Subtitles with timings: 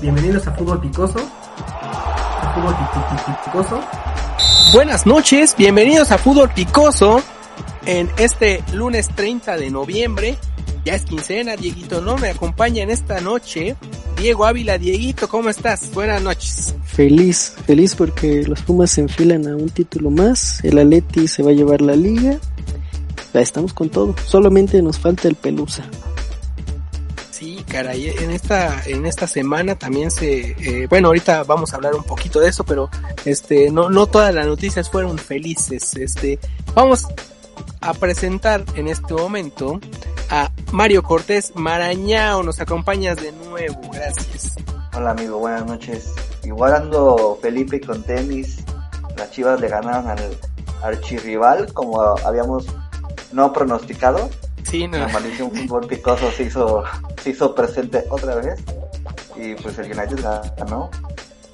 [0.00, 1.18] Bienvenidos a Fútbol Picoso.
[1.18, 2.74] A Fútbol
[3.44, 3.80] Picoso.
[4.74, 7.22] Buenas noches, bienvenidos a Fútbol Picoso
[7.86, 10.36] en este lunes 30 de noviembre.
[10.84, 12.18] Ya es quincena, Dieguito, ¿no?
[12.18, 13.74] Me acompaña en esta noche
[14.18, 14.76] Diego Ávila.
[14.76, 15.90] Dieguito, ¿cómo estás?
[15.94, 16.74] Buenas noches.
[16.84, 20.62] Feliz, feliz porque los Pumas se enfilan a un título más.
[20.62, 22.38] El Aleti se va a llevar la liga.
[23.32, 24.14] Ya estamos con todo.
[24.26, 25.84] Solamente nos falta el Pelusa.
[27.38, 31.94] Sí, caray, en esta, en esta semana también se, eh, bueno, ahorita vamos a hablar
[31.94, 32.88] un poquito de eso, pero
[33.26, 36.38] este, no, no todas las noticias fueron felices, este,
[36.74, 37.06] vamos
[37.82, 39.78] a presentar en este momento
[40.30, 44.54] a Mario Cortés Marañao, nos acompañas de nuevo, gracias.
[44.94, 46.14] Hola amigo, buenas noches.
[46.42, 48.64] Igual ando Felipe con tenis,
[49.18, 50.38] las chivas le ganaron al
[50.82, 52.64] archirrival como habíamos
[53.32, 54.30] no pronosticado.
[54.68, 54.98] Sí, no.
[54.98, 56.84] La maldición fútbol picoso se hizo,
[57.22, 58.60] se hizo presente otra vez.
[59.36, 60.24] Y pues el United
[60.58, 60.90] ganó.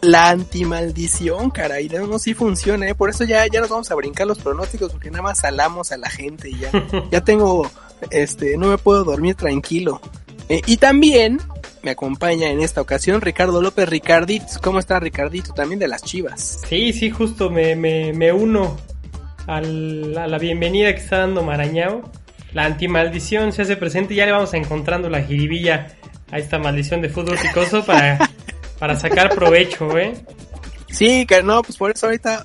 [0.01, 2.95] La antimaldición, caray, no, no sí funciona, ¿eh?
[2.95, 5.97] por eso ya, ya nos vamos a brincar los pronósticos, porque nada más salamos a
[5.97, 6.73] la gente y ya,
[7.13, 7.71] ya tengo,
[8.11, 10.01] este, no me puedo dormir tranquilo.
[10.49, 11.41] Eh, y también
[11.83, 14.47] me acompaña en esta ocasión Ricardo López Ricardito.
[14.61, 15.53] ¿Cómo está Ricardito?
[15.53, 16.61] También de las chivas.
[16.69, 18.77] Sí, sí, justo me, me, me uno
[19.47, 22.03] al, a la bienvenida que está dando Marañao.
[22.53, 25.89] La antimaldición se hace presente y ya le vamos encontrando la jiribilla
[26.31, 28.19] a esta maldición de fútbol picoso para,
[28.79, 30.15] para sacar provecho, ¿eh?
[30.91, 32.45] Sí, que no, pues por eso ahorita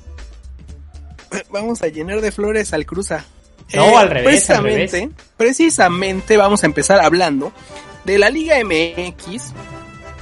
[1.49, 3.25] vamos a llenar de flores al Cruza.
[3.73, 5.15] No, al revés, al Precisamente, revés.
[5.35, 7.51] precisamente vamos a empezar hablando
[8.05, 9.53] de la Liga MX,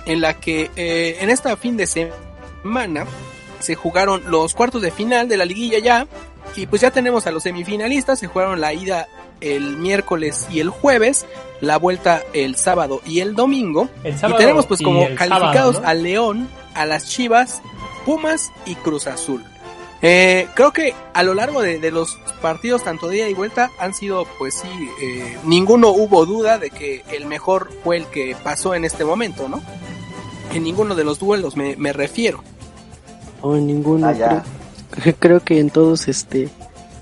[0.07, 3.05] en la que eh, en esta fin de semana
[3.59, 6.07] se jugaron los cuartos de final de la liguilla ya,
[6.55, 9.07] y pues ya tenemos a los semifinalistas, se jugaron la ida
[9.41, 11.25] el miércoles y el jueves,
[11.61, 15.87] la vuelta el sábado y el domingo, El y tenemos pues como calificados sábado, ¿no?
[15.87, 17.61] a León, a las Chivas,
[18.05, 19.43] Pumas y Cruz Azul.
[20.01, 23.93] Eh, creo que a lo largo de, de los partidos, tanto ida y vuelta, han
[23.93, 24.69] sido, pues sí,
[25.01, 29.49] eh, ninguno hubo duda de que el mejor fue el que pasó en este momento,
[29.49, 29.61] ¿no?
[30.53, 32.43] En ninguno de los duelos me, me refiero.
[33.41, 34.07] O en ninguno.
[34.07, 34.43] Ah,
[35.19, 36.49] creo que en todos este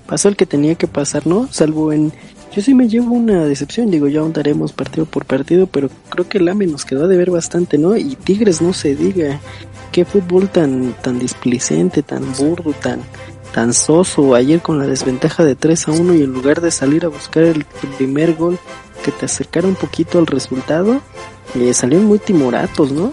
[0.06, 1.48] pasó el que tenía que pasar, ¿no?
[1.50, 2.12] Salvo en
[2.54, 6.38] yo sí me llevo una decepción, digo, ya ahondaremos partido por partido, pero creo que
[6.38, 7.96] el AME nos quedó de ver bastante, ¿no?
[7.96, 9.40] Y Tigres no se diga,
[9.90, 13.00] qué fútbol tan tan displicente, tan burdo, tan
[13.52, 17.04] tan soso, ayer con la desventaja de 3 a 1 y en lugar de salir
[17.04, 17.64] a buscar el
[17.98, 18.58] primer gol
[19.04, 21.00] que te acercara un poquito al resultado,
[21.72, 23.12] salieron muy timoratos, ¿no?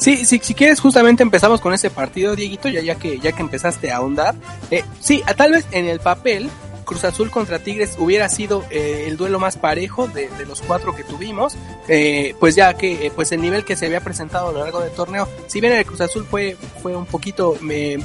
[0.00, 3.42] Sí, sí, si quieres justamente empezamos con ese partido, Dieguito, ya, ya que ya que
[3.42, 4.34] empezaste a ahondar.
[4.70, 6.48] Eh, sí, tal vez en el papel
[6.86, 10.92] Cruz Azul contra Tigres hubiera sido eh, el duelo más parejo de, de los cuatro
[10.96, 11.54] que tuvimos,
[11.86, 14.80] eh, pues ya que eh, pues el nivel que se había presentado a lo largo
[14.80, 17.56] del torneo, si bien el Cruz Azul fue fue un poquito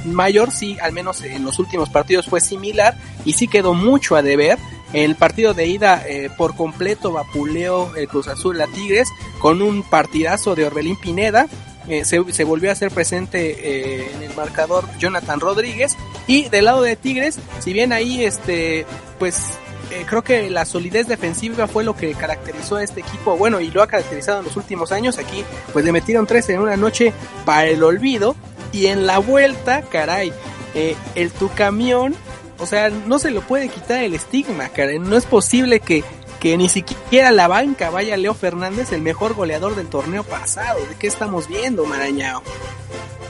[0.06, 4.22] mayor, sí, al menos en los últimos partidos fue similar y sí quedó mucho a
[4.22, 4.60] deber.
[4.94, 9.84] El partido de ida eh, por completo vapuleó el Cruz Azul a Tigres con un
[9.84, 11.48] partidazo de Orbelín Pineda.
[11.88, 16.82] Eh, se, volvió a hacer presente eh, en el marcador Jonathan Rodríguez y del lado
[16.82, 18.88] de Tigres, si bien ahí este
[19.20, 19.60] pues
[19.92, 23.70] eh, creo que la solidez defensiva fue lo que caracterizó a este equipo, bueno, y
[23.70, 25.20] lo ha caracterizado en los últimos años.
[25.20, 27.14] Aquí, pues le metieron tres en una noche
[27.46, 28.36] para el olvido.
[28.72, 30.34] Y en la vuelta, caray,
[30.74, 32.14] el tu camión,
[32.58, 35.00] o sea, no se lo puede quitar el estigma, caray.
[35.00, 36.04] No es posible que,
[36.46, 40.78] que ni siquiera la banca vaya Leo Fernández, el mejor goleador del torneo pasado.
[40.86, 42.44] ¿De qué estamos viendo, Marañao?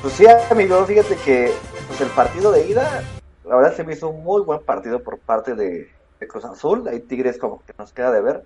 [0.01, 1.53] Pues sí, amigo, fíjate que
[1.87, 3.05] pues el partido de ida,
[3.45, 5.89] la verdad se me hizo un muy buen partido por parte de,
[6.27, 6.89] Cruz Azul.
[6.89, 8.43] Ahí Tigres como que nos queda de ver.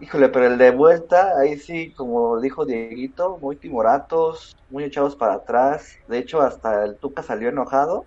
[0.00, 5.34] Híjole, pero el de vuelta, ahí sí, como dijo Dieguito, muy timoratos, muy echados para
[5.34, 5.98] atrás.
[6.08, 8.06] De hecho, hasta el Tuca salió enojado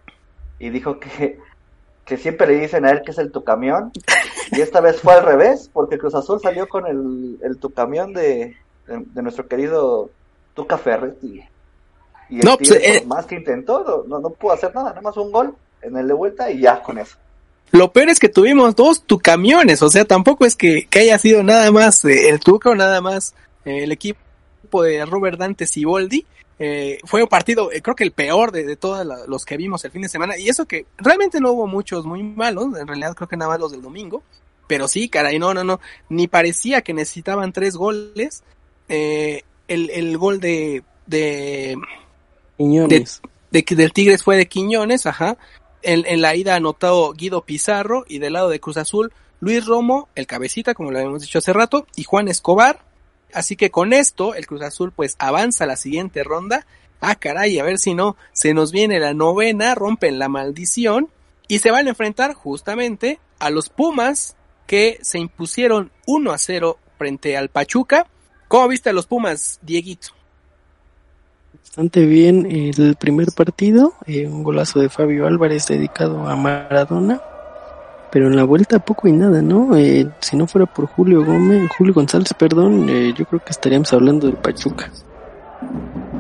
[0.58, 1.38] y dijo que,
[2.06, 3.92] que siempre le dicen a él que es el Tucamión.
[4.52, 8.56] Y esta vez fue al revés, porque Cruz Azul salió con el, el Tucamión de,
[8.88, 10.10] de, de nuestro querido
[10.54, 11.44] Tuca Ferretti.
[12.30, 15.02] Y el No, pues, eh, más que intentó, no, no, no pudo hacer nada, nada
[15.02, 17.18] más un gol en el de vuelta y ya con eso.
[17.72, 21.18] lo peor es que tuvimos dos tu camiones, o sea, tampoco es que, que haya
[21.20, 23.34] sido nada más eh, el Tuca o nada más
[23.66, 26.26] eh, el equipo de Robert Dante Siboldi.
[26.58, 29.84] Eh, fue un partido, eh, creo que el peor de, de todos los que vimos
[29.86, 30.38] el fin de semana.
[30.38, 33.60] Y eso que realmente no hubo muchos muy malos, en realidad creo que nada más
[33.60, 34.24] los del domingo.
[34.68, 35.80] Pero sí, caray, no, no, no.
[36.10, 38.44] Ni parecía que necesitaban tres goles.
[38.90, 41.78] Eh, el, el gol de, de,
[42.58, 43.22] Quiñones.
[43.52, 45.38] de que del Tigres fue de Quiñones, ajá.
[45.84, 50.10] En, en la ida anotado Guido Pizarro y del lado de Cruz Azul Luis Romo,
[50.16, 52.80] el cabecita, como lo habíamos dicho hace rato, y Juan Escobar.
[53.36, 56.66] Así que con esto el Cruz Azul pues avanza a la siguiente ronda.
[57.02, 61.10] Ah, caray, a ver si no se nos viene la novena, rompen la maldición
[61.50, 64.38] y se van a enfrentar justamente a los Pumas
[64.68, 68.08] que se impusieron 1 a 0 frente al Pachuca.
[68.48, 70.08] ¿Cómo viste a los Pumas, Dieguito?
[71.60, 77.22] Bastante bien el primer partido, eh, un golazo de Fabio Álvarez dedicado a Maradona,
[78.12, 79.76] pero en la vuelta poco y nada, ¿no?
[79.76, 83.92] Eh, si no fuera por Julio Gómez, Julio González, perdón, eh, yo creo que estaríamos
[83.94, 84.90] hablando del Pachuca.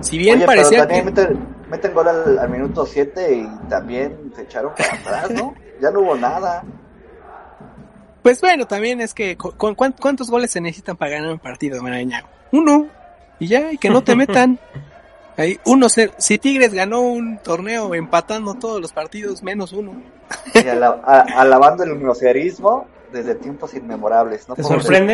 [0.01, 1.11] Si bien Oye, parecía pero que...
[1.11, 5.53] también meten, meten gol al, al minuto 7 y también se echaron para atrás, ¿no?
[5.81, 6.63] Ya no hubo nada.
[8.23, 11.39] Pues bueno, también es que con, con- ¿cuán- ¿cuántos goles se necesitan para ganar un
[11.39, 12.23] partido, Maraña?
[12.51, 12.87] Uno.
[13.39, 14.57] Y ya, y que no te metan.
[15.37, 15.87] Ahí, uno.
[15.89, 20.01] Si Tigres ganó un torneo empatando todos los partidos, menos uno.
[20.55, 24.47] Y ala- a- alabando el groserismo desde tiempos inmemorables.
[24.49, 24.55] ¿no?
[24.55, 25.13] ¿Te sorprende?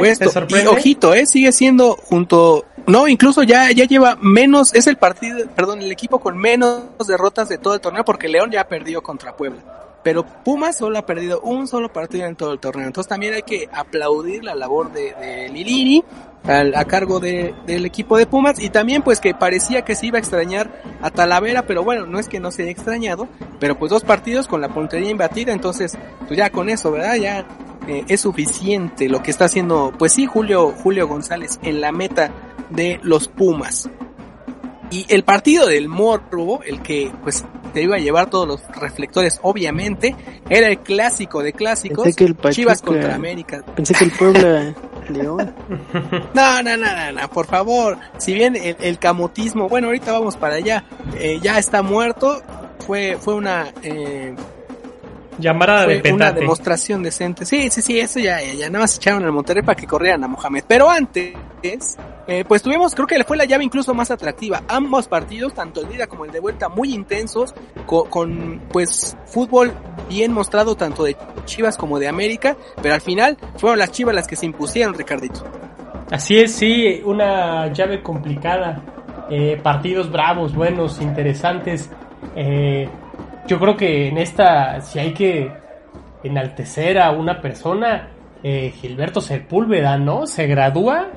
[0.64, 5.48] Y ojito, eh, sigue siendo junto, no, incluso ya, ya lleva menos, es el partido,
[5.56, 9.36] perdón, el equipo con menos derrotas de todo el torneo porque León ya perdió contra
[9.36, 9.62] Puebla.
[10.04, 12.88] Pero Pumas solo ha perdido un solo partido en todo el torneo.
[12.88, 16.04] Entonces también hay que aplaudir la labor de, de Lilini
[16.44, 20.08] al- a cargo de- del equipo de Pumas y también pues que parecía que se
[20.08, 23.28] iba a extrañar a Talavera, pero bueno, no es que no se haya extrañado,
[23.60, 25.98] pero pues dos partidos con la puntería imbatida, entonces
[26.28, 27.16] pues ya con eso, ¿verdad?
[27.16, 27.46] Ya
[27.88, 32.32] eh, es suficiente lo que está haciendo, pues sí, Julio, Julio González en la meta
[32.70, 33.90] de los Pumas.
[34.92, 39.40] Y el partido del Morbo, el que pues te iba a llevar todos los reflectores,
[39.42, 40.16] obviamente,
[40.50, 43.64] era el clásico de clásicos, Pensé que el Pachuca- Chivas contra América.
[43.76, 44.74] Pensé que el Puebla
[45.10, 45.54] León.
[46.34, 47.98] No, no, no, no, no, por favor.
[48.18, 50.84] Si bien el, el camotismo, bueno, ahorita vamos para allá,
[51.18, 52.42] eh, ya está muerto,
[52.86, 54.36] fue, fue una, eh,
[55.40, 57.46] Llamarada de fue una demostración decente.
[57.46, 60.24] Sí, sí, sí, eso ya, ya, ya nada más echaron al Monterrey para que corrieran
[60.24, 60.64] a Mohamed.
[60.68, 61.34] Pero antes,
[62.28, 64.62] eh, pues tuvimos, creo que fue la llave incluso más atractiva.
[64.68, 67.54] Ambos partidos, tanto el de como el de vuelta, muy intensos,
[67.86, 69.74] co- con, pues fútbol
[70.10, 71.16] bien mostrado tanto de
[71.46, 75.44] Chivas como de América, pero al final fueron las Chivas las que se impusieron, Ricardito.
[76.12, 78.82] Así es, sí, una llave complicada.
[79.30, 81.90] Eh, partidos bravos, buenos, interesantes.
[82.36, 82.90] Eh,
[83.48, 85.50] yo creo que en esta, si hay que
[86.24, 88.10] enaltecer a una persona,
[88.44, 90.28] eh, Gilberto Sepúlveda, ¿no?
[90.28, 91.08] Se gradúa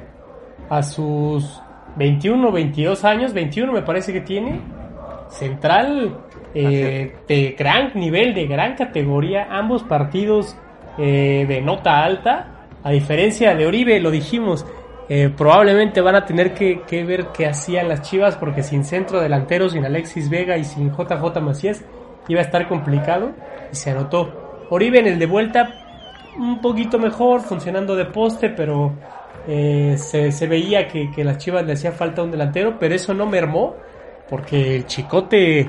[0.69, 1.61] a sus
[1.97, 4.61] 21, 22 años, 21 me parece que tiene.
[5.29, 6.19] Central
[6.55, 10.57] eh, de gran nivel, de gran categoría, ambos partidos
[10.99, 12.67] eh, de nota alta.
[12.83, 14.67] A diferencia de Oribe, lo dijimos,
[15.09, 19.21] eh, probablemente van a tener que, que ver qué hacían las Chivas porque sin centro
[19.21, 21.85] delantero, sin Alexis Vega y sin JJ Macías
[22.29, 23.33] iba a estar complicado
[23.73, 24.67] y se anotó.
[24.71, 25.75] Oribe en el de vuelta
[26.39, 28.93] un poquito mejor, funcionando de poste, pero
[29.47, 33.27] eh, se, veía que, que las Chivas le hacía falta un delantero, pero eso no
[33.27, 33.77] mermó
[34.29, 35.69] porque el Chicote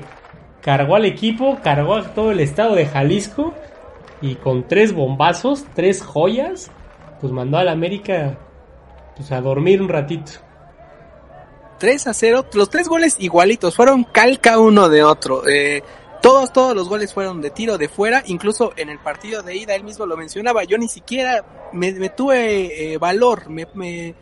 [0.60, 3.54] cargó al equipo, cargó a todo el estado de Jalisco
[4.20, 6.70] y con tres bombazos, tres joyas,
[7.20, 8.38] pues mandó al América
[9.16, 10.32] pues a dormir un ratito.
[11.78, 15.46] 3 a 0, los tres goles igualitos, fueron calca uno de otro.
[15.46, 15.82] Eh,
[16.22, 19.74] todos, todos los goles fueron de tiro de fuera, incluso en el partido de ida,
[19.74, 24.14] él mismo lo mencionaba, yo ni siquiera me, me tuve eh, valor, me, me,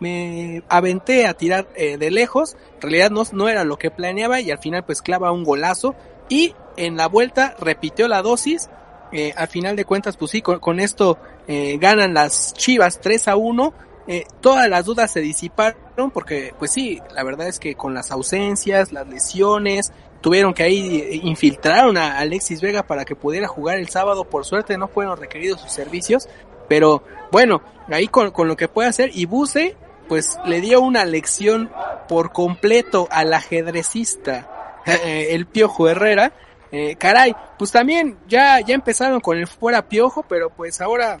[0.00, 4.40] me aventé a tirar eh, de lejos, en realidad no, no era lo que planeaba
[4.40, 5.94] y al final pues clava un golazo
[6.28, 8.68] y en la vuelta repitió la dosis,
[9.12, 13.36] eh, al final de cuentas pues sí, con, esto eh, ganan las Chivas 3 a
[13.36, 13.74] 1,
[14.06, 18.10] eh, todas las dudas se disiparon porque pues sí, la verdad es que con las
[18.10, 23.78] ausencias, las lesiones, tuvieron que ahí eh, infiltraron a Alexis Vega para que pudiera jugar
[23.78, 26.28] el sábado, por suerte no fueron requeridos sus servicios,
[26.68, 29.10] pero bueno, ahí con, con lo que puede hacer.
[29.14, 29.76] Y Buse
[30.08, 31.70] pues le dio una lección
[32.08, 36.32] por completo al ajedrecista, eh, el Piojo Herrera,
[36.72, 41.20] eh, caray, pues también ya, ya empezaron con el fuera Piojo, pero pues ahora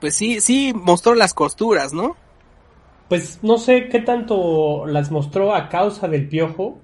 [0.00, 2.16] pues sí, sí mostró las costuras, ¿no?
[3.08, 6.78] Pues no sé qué tanto las mostró a causa del piojo,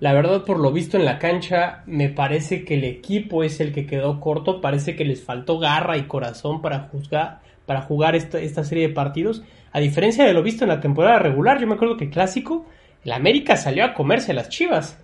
[0.00, 3.72] La verdad, por lo visto en la cancha, me parece que el equipo es el
[3.72, 4.60] que quedó corto.
[4.60, 8.94] Parece que les faltó garra y corazón para juzgar, para jugar esta, esta serie de
[8.94, 9.42] partidos.
[9.72, 12.66] A diferencia de lo visto en la temporada regular, yo me acuerdo que clásico,
[13.04, 15.02] el América salió a comerse las chivas.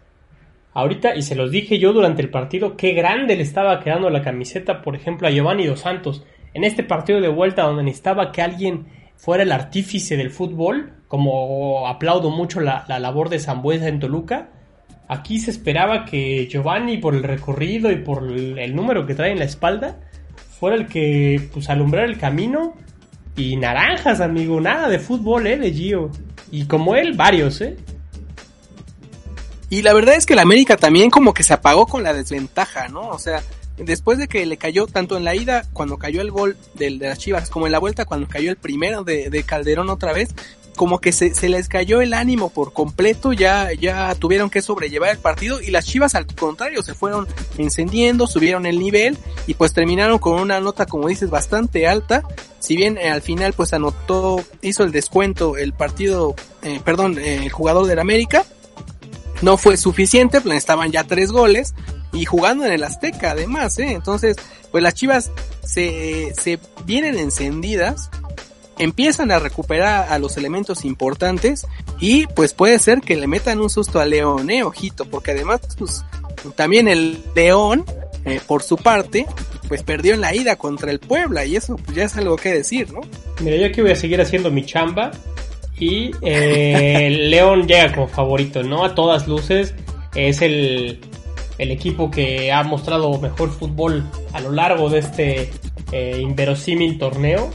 [0.72, 4.22] Ahorita, y se los dije yo durante el partido, qué grande le estaba quedando la
[4.22, 6.24] camiseta, por ejemplo, a Giovanni Dos Santos.
[6.52, 8.86] En este partido de vuelta donde necesitaba que alguien
[9.16, 14.50] fuera el artífice del fútbol, como aplaudo mucho la, la labor de Zambuesa en Toluca,
[15.08, 19.38] Aquí se esperaba que Giovanni, por el recorrido y por el número que trae en
[19.38, 19.98] la espalda,
[20.58, 22.74] fuera el que pues alumbrara el camino.
[23.36, 26.10] Y naranjas, amigo, nada de fútbol, eh, de Gio.
[26.52, 27.76] Y como él, varios, eh.
[29.70, 32.88] Y la verdad es que el América también como que se apagó con la desventaja,
[32.88, 33.08] ¿no?
[33.08, 33.42] O sea,
[33.76, 37.08] después de que le cayó tanto en la ida cuando cayó el gol del, de
[37.08, 40.34] las Chivas como en la vuelta cuando cayó el primero de, de Calderón otra vez,
[40.76, 45.10] como que se, se, les cayó el ánimo por completo, ya, ya tuvieron que sobrellevar
[45.10, 47.26] el partido y las Chivas al contrario se fueron
[47.58, 49.16] encendiendo, subieron el nivel
[49.46, 52.22] y pues terminaron con una nota como dices bastante alta,
[52.58, 57.44] si bien eh, al final pues anotó, hizo el descuento el partido, eh, perdón, eh,
[57.44, 58.44] el jugador del América,
[59.42, 61.74] no fue suficiente, pues estaban ya tres goles
[62.12, 63.92] y jugando en el Azteca además, ¿eh?
[63.92, 64.36] entonces
[64.70, 65.30] pues las Chivas
[65.62, 68.10] se, se vienen encendidas
[68.78, 71.66] empiezan a recuperar a los elementos importantes
[72.00, 75.60] y pues puede ser que le metan un susto a León, eh, ojito, porque además
[75.78, 76.04] pues
[76.56, 77.84] también el León,
[78.24, 79.26] eh, por su parte,
[79.68, 82.52] pues perdió en la ida contra el Puebla y eso pues ya es algo que
[82.52, 83.00] decir, ¿no?
[83.40, 85.10] Mira, yo aquí voy a seguir haciendo mi chamba
[85.78, 88.84] y eh, León llega como favorito, ¿no?
[88.84, 89.74] A todas luces
[90.14, 91.00] es el,
[91.58, 95.50] el equipo que ha mostrado mejor fútbol a lo largo de este
[95.92, 97.50] eh, inverosímil torneo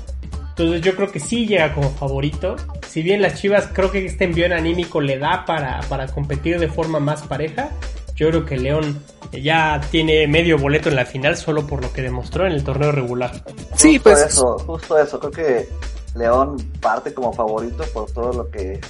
[0.59, 2.57] entonces yo creo que sí llega como favorito.
[2.85, 6.67] Si bien las Chivas creo que este envío anímico le da para, para competir de
[6.67, 7.69] forma más pareja,
[8.13, 9.01] yo creo que León
[9.31, 12.91] ya tiene medio boleto en la final solo por lo que demostró en el torneo
[12.91, 13.41] regular.
[13.75, 15.69] Sí, pues eso, justo eso, creo que
[16.15, 18.81] León parte como favorito por todo lo que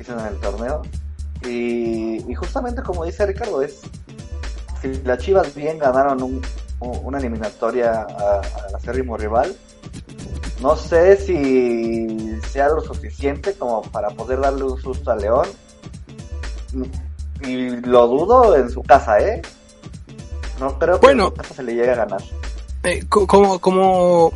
[0.00, 0.80] hizo en el torneo.
[1.44, 3.82] Y, y justamente como dice Ricardo, es
[4.80, 6.40] si las Chivas bien ganaron un,
[6.80, 9.54] una eliminatoria a, al acérrimo rival,
[10.60, 15.46] no sé si sea lo suficiente como para poder darle un susto a León.
[17.42, 19.40] Y lo dudo en su casa, ¿eh?
[20.58, 22.22] No creo que bueno, en su casa se le llegue a ganar.
[22.84, 24.32] Eh, como, como,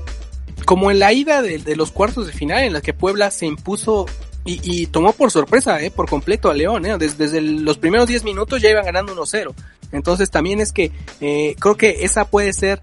[0.65, 3.47] como en la ida de, de, los cuartos de final, en la que Puebla se
[3.47, 4.07] impuso
[4.47, 5.91] y, y tomó por sorpresa, ¿eh?
[5.91, 6.97] Por completo a León, ¿eh?
[6.99, 9.55] Desde, desde los primeros 10 minutos ya iban ganando 1-0.
[9.93, 10.91] Entonces también es que
[11.21, 12.81] eh, creo que esa puede ser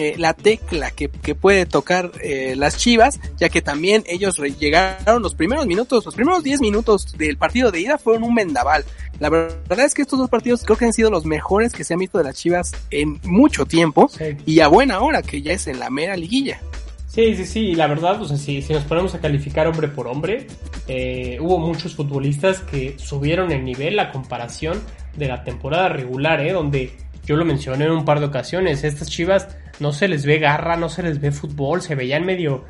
[0.00, 5.22] eh, la tecla que, que puede tocar eh, las Chivas, ya que también ellos llegaron
[5.22, 8.84] los primeros minutos, los primeros 10 minutos del partido de ida fueron un vendaval.
[9.18, 11.92] La verdad es que estos dos partidos creo que han sido los mejores que se
[11.92, 14.36] han visto de las Chivas en mucho tiempo Sí.
[14.46, 16.60] y a buena hora, que ya es en la mera liguilla.
[17.06, 20.06] Sí, sí, sí, la verdad, o sea, si, si nos ponemos a calificar hombre por
[20.06, 20.46] hombre,
[20.86, 24.80] eh, hubo muchos futbolistas que subieron el nivel a comparación
[25.16, 26.52] de la temporada regular, ¿eh?
[26.52, 26.92] Donde
[27.30, 29.46] yo lo mencioné en un par de ocasiones, estas chivas
[29.78, 32.64] no se les ve garra, no se les ve fútbol, se veían medio,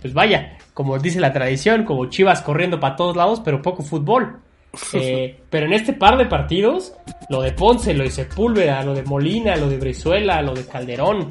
[0.00, 4.40] pues vaya, como dice la tradición, como chivas corriendo para todos lados, pero poco fútbol.
[4.92, 6.92] Eh, pero en este par de partidos,
[7.30, 11.28] lo de Ponce, lo de Sepúlveda, lo de Molina, lo de Brizuela, lo de Calderón,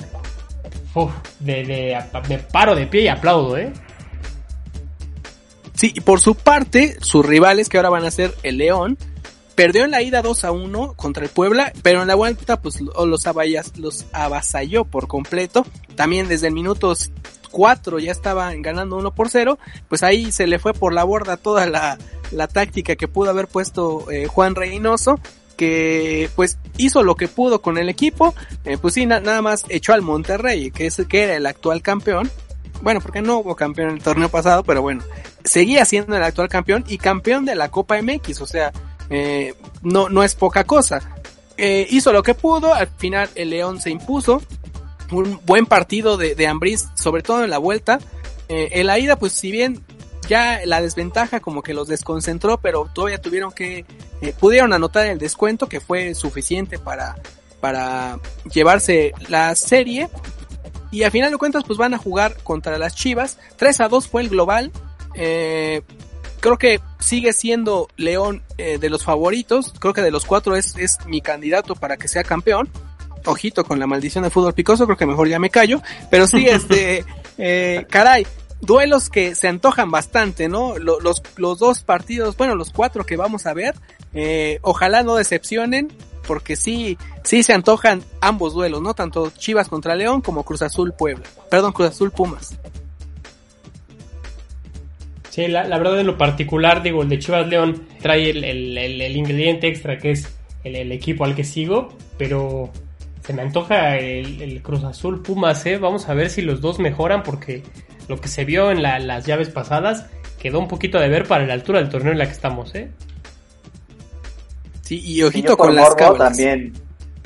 [0.96, 3.72] uf, de, de, me paro de pie y aplaudo, ¿eh?
[5.76, 8.98] Sí, y por su parte, sus rivales que ahora van a ser el León,
[9.56, 12.82] perdió en la ida 2 a 1 contra el Puebla, pero en la vuelta pues
[12.82, 15.66] los, abayas, los avasalló por completo.
[15.96, 16.94] También desde el minuto
[17.52, 19.58] 4 ya estaban ganando 1 por 0,
[19.88, 21.98] pues ahí se le fue por la borda toda la,
[22.32, 25.20] la táctica que pudo haber puesto eh, Juan Reynoso
[25.56, 28.36] que pues hizo lo que pudo con el equipo,
[28.66, 31.82] eh, pues sí, na nada más echó al Monterrey, que es que era el actual
[31.82, 32.30] campeón,
[32.82, 35.02] bueno, porque no hubo campeón en el torneo pasado, pero bueno,
[35.46, 38.74] seguía siendo el actual campeón y campeón de la Copa MX, o sea,
[39.10, 41.00] eh, no, no es poca cosa.
[41.58, 44.42] Eh, hizo lo que pudo, al final el León se impuso,
[45.12, 48.00] un buen partido de, de sobre todo en la vuelta.
[48.48, 49.84] Eh, en la ida, pues si bien
[50.28, 53.86] ya la desventaja como que los desconcentró, pero todavía tuvieron que,
[54.22, 57.16] eh, pudieron anotar el descuento que fue suficiente para,
[57.60, 58.20] para
[58.52, 60.10] llevarse la serie.
[60.92, 63.38] Y al final de cuentas, pues van a jugar contra las Chivas.
[63.58, 64.72] 3 a 2 fue el global.
[65.14, 65.82] Eh,
[66.46, 69.74] creo que sigue siendo León eh, de los favoritos.
[69.80, 72.70] Creo que de los cuatro es, es mi candidato para que sea campeón.
[73.26, 75.82] Ojito con la maldición del fútbol picoso, creo que mejor ya me callo.
[76.12, 77.04] Pero sí, este,
[77.40, 78.28] eh, caray,
[78.62, 80.78] duelos que se antojan bastante, ¿no?
[80.78, 83.74] Los, los, los, dos partidos, bueno, los cuatro que vamos a ver,
[84.18, 85.92] Eh, ojalá no decepcionen,
[86.26, 88.94] porque sí, sí se antojan ambos duelos, ¿no?
[88.94, 91.26] Tanto Chivas contra León como Cruz Azul Puebla.
[91.50, 92.56] Perdón, Cruz Azul Pumas.
[95.36, 98.78] Sí, la, la verdad en lo particular, digo, el de Chivas León trae el, el-
[98.78, 102.70] el- el ingrediente extra que es el, el equipo al que sigo, pero
[103.22, 105.78] se me antoja el, el Cruz Azul Pumas, ¿eh?
[105.78, 107.64] Vamos a ver si los dos mejoran porque
[108.08, 110.06] lo que se vio en la- las llaves pasadas
[110.40, 112.90] quedó un poquito de ver para la altura del torneo en la que estamos, ¿eh?
[114.84, 116.30] Sí, y ojito por con las morbo cábalas.
[116.30, 116.72] también,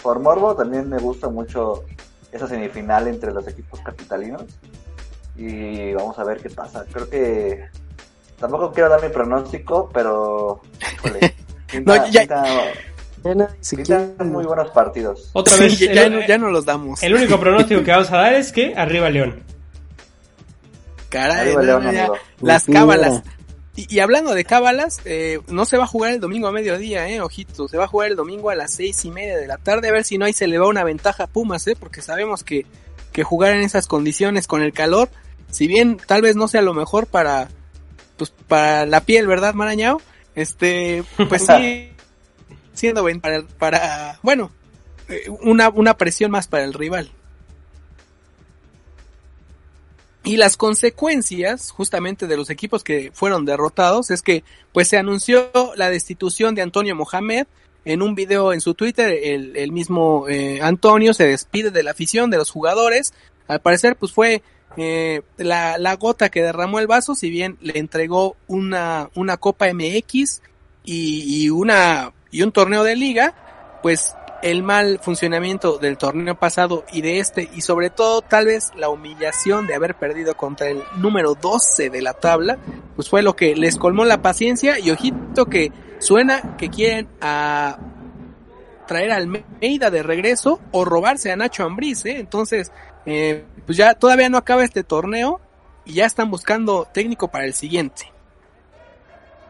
[0.02, 1.84] por morbo también me gusta mucho
[2.32, 4.46] esa semifinal entre los equipos capitalinos.
[5.38, 6.86] Y vamos a ver qué pasa.
[6.92, 7.66] Creo que
[8.40, 10.62] tampoco quiero dar mi pronóstico, pero
[10.94, 11.36] híjole,
[11.72, 12.46] pinta- No, ya- pinta-
[14.24, 15.30] muy buenos partidos.
[15.34, 17.04] Otra Sí, vez, ya, ya el, no, ya no los damos.
[17.04, 19.44] el único pronóstico que vamos a dar es que arriba León.
[21.10, 22.16] Caray, Arriba no, León, amigo.
[22.42, 23.24] Las cábalas.
[23.76, 27.08] Y, y hablando de cábalas, eh, no se va a jugar el domingo a mediodía,
[27.10, 27.68] eh, ojito.
[27.68, 29.90] Se va a jugar el domingo a las seis y media de la tarde.
[29.90, 32.44] A ver si no ahí se le va una ventaja a Pumas, eh, porque sabemos
[32.44, 32.66] que,
[33.12, 35.10] que jugar en esas condiciones con el calor,
[35.50, 37.50] si bien tal vez no sea lo mejor para,
[38.20, 40.02] pues, para la piel, ¿verdad, Marañao?
[40.36, 41.90] Este, pues sí,
[42.74, 44.52] siendo para, para bueno,
[45.08, 47.12] eh, una, una presión más para el rival.
[50.24, 55.50] Y las consecuencias justamente de los equipos que fueron derrotados es que pues se anunció
[55.76, 57.48] la destitución de Antonio Mohamed
[57.86, 61.92] en un video en su Twitter, el, el mismo eh, Antonio se despide de la
[61.92, 63.14] afición de los jugadores,
[63.48, 64.44] al parecer pues fue
[64.80, 69.68] eh, la, la gota que derramó el vaso, si bien le entregó una, una Copa
[69.74, 70.42] MX
[70.86, 76.86] y, y una y un torneo de liga, pues el mal funcionamiento del torneo pasado
[76.94, 80.82] y de este y sobre todo tal vez la humillación de haber perdido contra el
[80.96, 82.58] número 12 de la tabla,
[82.96, 87.80] pues fue lo que les colmó la paciencia y ojito que suena que quieren a
[88.88, 92.18] traer a Almeida de regreso o robarse a Nacho Ambriz, ¿eh?
[92.20, 92.72] entonces
[93.06, 95.40] eh, pues ya todavía no acaba este torneo
[95.86, 98.12] y ya están buscando técnico para el siguiente.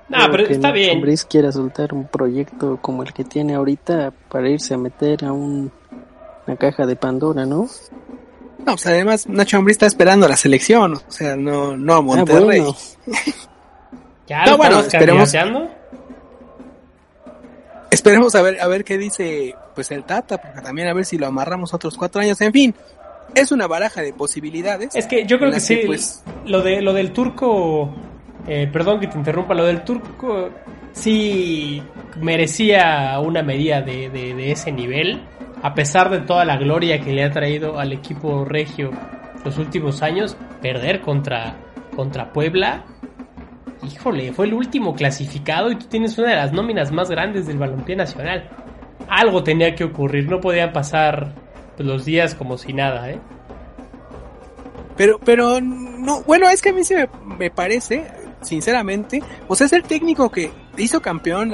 [0.10, 0.96] No, pero que está Nacho bien.
[0.98, 5.32] Ambriz quiera soltar un proyecto como el que tiene ahorita para irse a meter a
[5.32, 5.72] un-
[6.46, 7.70] una caja de Pandora, ¿no?
[8.58, 11.98] No, pues además Nacho Ambriz está esperando a la selección, o sea, no, no a
[12.00, 12.44] Ah, Monterrey.
[12.60, 12.76] bueno.
[14.28, 15.34] Ya No, bueno, esperemos-.
[17.90, 21.18] Esperemos a ver, a ver qué dice pues el Tata, porque también a ver si
[21.18, 22.40] lo amarramos otros cuatro años.
[22.42, 22.76] En fin,
[23.36, 24.96] es una baraja de posibilidades.
[24.96, 27.94] Es que yo creo que sí, pues, lo, de, lo del turco,
[28.48, 30.50] eh, perdón que te interrumpa, lo del turco
[30.94, 31.82] sí
[32.20, 35.22] merecía una medida de, de- de ese nivel,
[35.62, 38.92] a pesar de toda la gloria que le ha traído al equipo regio
[39.46, 41.56] los últimos años, perder contra,
[41.96, 42.84] contra Puebla.
[43.90, 47.58] Híjole, fue el último clasificado y tú tienes una de las nóminas más grandes del
[47.58, 48.50] balompié nacional.
[49.08, 51.34] Algo tenía que ocurrir, no podían pasar
[51.80, 53.22] pues, los días como si nada, ¿eh?
[54.98, 58.06] pero, pero no, bueno, es que a mí se me, parece,
[58.42, 61.54] sinceramente, o sea, es el técnico que hizo campeón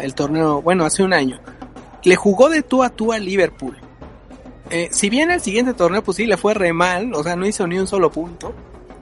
[0.00, 1.38] el torneo, bueno, hace un año.
[2.02, 3.76] Le jugó de tú a tú a Liverpool.
[4.70, 7.46] Eh, si bien el siguiente torneo, pues sí, le fue re mal, o sea, no
[7.46, 8.54] hizo ni un solo punto.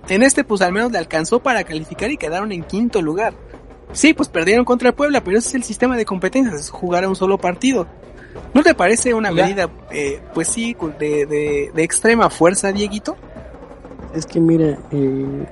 [0.08, 3.34] En este, pues al menos le alcanzó para calificar y quedaron en quinto lugar.
[3.92, 7.08] Sí, pues perdieron contra Puebla, pero ese es el sistema de competencias, es jugar a
[7.08, 7.86] un solo partido.
[8.54, 9.44] ¿No te parece una Ya.
[9.44, 13.16] medida, eh, pues sí, de, de, de extrema fuerza, Dieguito?
[14.14, 15.46] Es que mira, eh,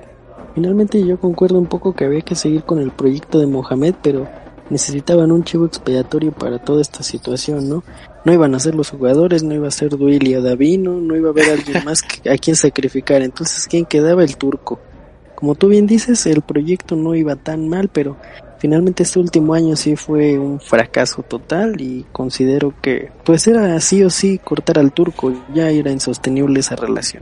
[0.53, 4.27] finalmente yo concuerdo un poco que había que seguir con el proyecto de Mohamed, pero
[4.69, 7.83] necesitaban un chivo expiatorio para toda esta situación, ¿no?
[8.23, 11.31] No iban a ser los jugadores, no iba a ser Duilio Davino, no iba a
[11.31, 13.21] haber alguien más que- a quien sacrificar.
[13.21, 14.23] Entonces, ¿quién quedaba?
[14.23, 14.79] El turco.
[15.35, 18.17] Como tú bien dices, el proyecto no iba tan mal, pero
[18.65, 24.03] finalmente este último año sí fue un fracaso total y considero que pues era sí
[24.03, 27.21] o sí cortar al turco, ya era insostenible esa relación.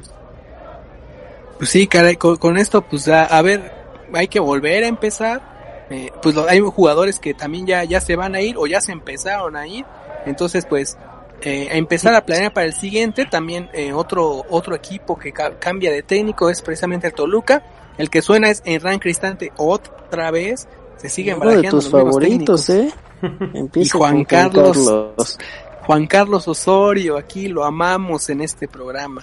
[1.58, 3.74] Pues sí, caray, con, esto, pues a, ver,
[4.14, 5.86] hay que volver a empezar.
[5.90, 8.94] Eh, pues hay jugadores que también ya, ya se van a ir o ya se
[8.94, 9.84] empezaron a ir.
[10.26, 10.98] Entonces, pues,
[11.42, 13.26] eh, a empezar a planear para el siguiente.
[13.26, 17.64] También eh, otro, otro equipo que ca- cambia de técnico es precisamente el Toluca.
[17.98, 20.70] El que suena es Enran Cristante otra vez.
[21.04, 22.70] Se siguen Uno de tus favoritos, técnicos.
[22.70, 23.50] ¿eh?
[23.54, 24.78] Empieza Y Juan con Carlos.
[24.78, 25.40] Carlos.
[25.86, 29.22] Juan Carlos Osorio, aquí lo amamos en este programa.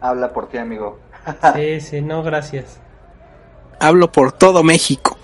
[0.00, 0.98] Habla por ti, amigo.
[1.54, 2.80] Sí, sí, no, gracias.
[3.78, 5.18] Hablo por todo México.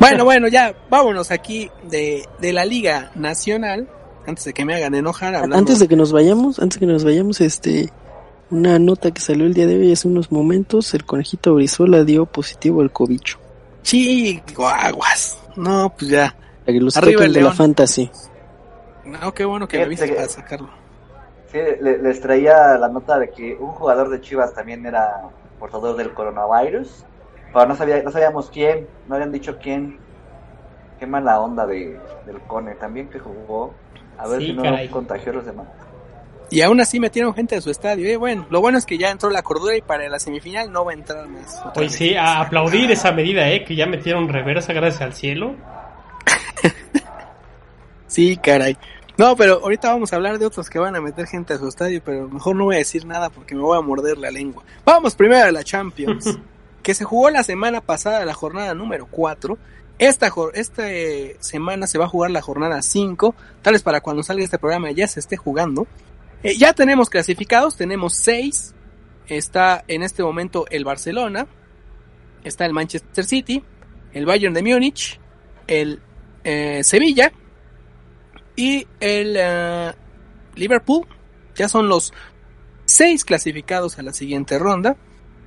[0.00, 3.88] Bueno, bueno, ya vámonos aquí de, de la Liga Nacional.
[4.26, 5.56] Antes de que me hagan enojar, hablando.
[5.56, 7.90] Antes de que nos vayamos, antes de que nos vayamos, este,
[8.50, 12.24] una nota que salió el día de hoy hace unos momentos, el conejito Brizuela dio
[12.24, 13.38] positivo al cobicho.
[13.82, 15.38] Chihuahuas.
[15.56, 16.34] No, pues ya.
[16.94, 17.52] Arriba el de la.
[17.52, 18.10] Fantasy.
[19.04, 20.68] No, qué bueno que me viste que- para sacarlo.
[21.50, 25.22] Sí, le- les traía la nota de que un jugador de Chivas también era
[25.58, 27.04] portador del coronavirus,
[27.52, 29.98] pero no sabía, no sabíamos quién, no habían dicho quién.
[30.98, 33.74] Qué mala onda de, del Cone también que jugó.
[34.16, 34.88] A ver Sí, si no caray.
[34.88, 35.66] contagió a los demás.
[36.52, 38.06] Y aún así metieron gente de su estadio.
[38.06, 40.84] Eh, bueno, lo bueno es que ya entró la cordura y para la semifinal no
[40.84, 41.58] va a entrar más.
[41.74, 41.94] Hoy vez.
[41.94, 43.64] sí, a aplaudir esa medida, ¿eh?
[43.64, 45.56] Que ya metieron reversa gracias al cielo.
[48.06, 48.76] Sí, caray.
[49.16, 51.66] No, pero ahorita vamos a hablar de otros que van a meter gente a su
[51.66, 54.62] estadio, pero mejor no voy a decir nada porque me voy a morder la lengua.
[54.84, 56.38] Vamos primero a la Champions,
[56.82, 59.56] que se jugó la semana pasada, la jornada número 4.
[59.98, 64.22] Esta, esta eh, semana se va a jugar la jornada 5, tal vez para cuando
[64.22, 65.86] salga este programa ya se esté jugando.
[66.42, 68.74] Eh, ya tenemos clasificados, tenemos 6.
[69.28, 71.46] Está en este momento el Barcelona,
[72.44, 73.62] está el Manchester City,
[74.12, 75.20] el Bayern de Múnich,
[75.66, 76.00] el
[76.44, 77.32] eh, Sevilla,
[78.56, 79.92] y el eh,
[80.54, 81.06] Liverpool
[81.54, 82.12] ya son los
[82.84, 84.96] seis clasificados a la siguiente ronda.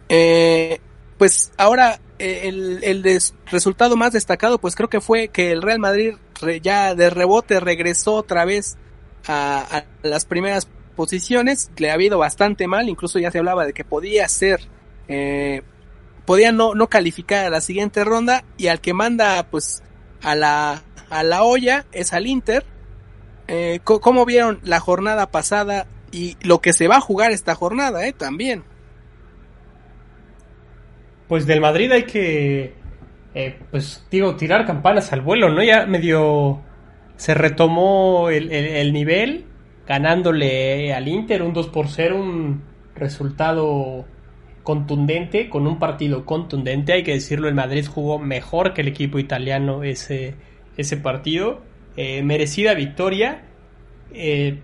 [0.09, 0.79] Eh,
[1.17, 5.79] pues ahora eh, el, el resultado más destacado pues creo que fue que el Real
[5.79, 6.15] Madrid
[6.61, 8.77] ya de rebote regresó otra vez
[9.27, 11.71] a las primeras posiciones.
[11.77, 14.61] Le ha ido bastante mal, incluso ya se hablaba de que podía ser,
[15.07, 15.61] eh,
[16.25, 19.83] podía no, no calificar a la siguiente ronda y al que manda pues
[20.21, 22.65] a la, a la olla es al Inter.
[23.47, 28.07] Eh, ¿Cómo vieron la jornada pasada y lo que se va a jugar esta jornada,
[28.07, 28.13] eh?
[28.13, 28.63] También.
[31.27, 32.73] Pues del Madrid hay que,
[33.35, 35.63] eh, pues digo, tirar campanas al vuelo, ¿no?
[35.63, 36.61] Ya medio
[37.17, 39.45] se retomó el nivel,
[39.87, 42.63] ganándole al Inter un 2 por 0, un
[42.95, 44.05] resultado
[44.63, 49.19] contundente, con un partido contundente, hay que decirlo, el Madrid jugó mejor que el equipo
[49.19, 50.35] italiano ese,
[50.75, 51.61] ese partido,
[51.95, 53.43] eh, merecida victoria,
[54.11, 54.59] eh,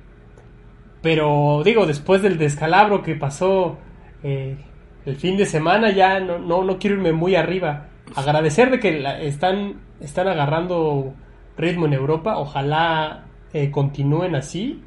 [1.02, 3.78] pero digo, después del descalabro que pasó
[4.24, 4.58] eh,
[5.06, 7.88] el fin de semana, ya no, no, no quiero irme muy arriba.
[8.16, 11.14] Agradecer de que están, están agarrando
[11.58, 13.26] ritmo en Europa, ojalá
[13.72, 14.82] continúen así,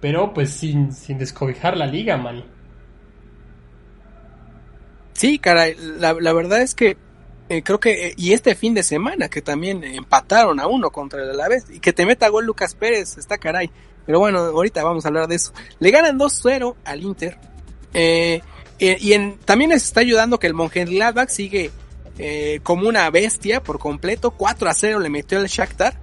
[0.00, 2.44] pero pues sin, sin descobijar la liga, man.
[5.12, 6.96] Sí, caray, la, la verdad es que
[7.48, 11.22] eh, creo que, eh, y este fin de semana que también empataron a uno contra
[11.22, 13.70] el Alavés y que te meta gol Lucas Pérez, está caray.
[14.06, 15.52] Pero bueno, ahorita vamos a hablar de eso.
[15.78, 17.36] Le ganan 2-0 al Inter.
[17.92, 18.40] Eh,
[18.78, 21.70] y en- también les está ayudando que el Mönchengladbach sigue
[22.62, 24.30] como una bestia por completo.
[24.32, 25.98] 4 a 0 le metió el Shakhtar.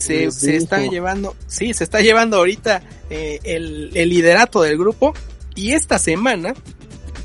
[0.00, 5.14] Se, se está llevando, sí, se está llevando ahorita eh, el, el liderato del grupo.
[5.54, 6.54] Y esta semana,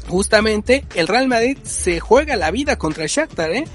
[0.08, 3.66] justamente, el Real Madrid se juega la vida contra el Shakhtar, ¿eh?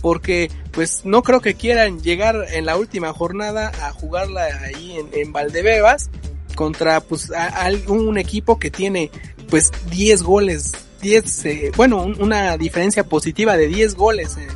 [0.00, 5.08] Porque, pues, no creo que quieran llegar en la última jornada a jugarla ahí en,
[5.12, 6.08] en Valdebebas
[6.54, 9.10] contra, pues, a, a un equipo que tiene,
[9.50, 14.46] pues, 10 goles, 10, eh, bueno, un- una diferencia positiva de 10 goles, eh,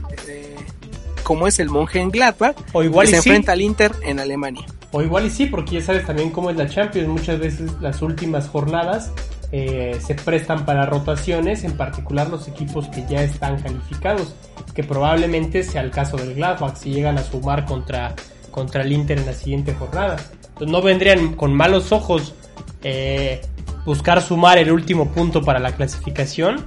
[1.22, 3.28] como es el Mönchengladbach, O igual que y se sí.
[3.28, 4.64] enfrenta al Inter en Alemania.
[4.90, 7.08] O igual y sí, porque ya sabes también cómo es la Champions.
[7.08, 9.10] Muchas veces las últimas jornadas
[9.50, 14.34] eh, se prestan para rotaciones, en particular los equipos que ya están calificados,
[14.74, 18.14] que probablemente sea el caso del Gladbach si llegan a sumar contra,
[18.50, 20.16] contra el Inter en la siguiente jornada.
[20.48, 22.34] Entonces no vendrían con malos ojos
[22.82, 23.40] eh,
[23.84, 26.64] buscar sumar el último punto para la clasificación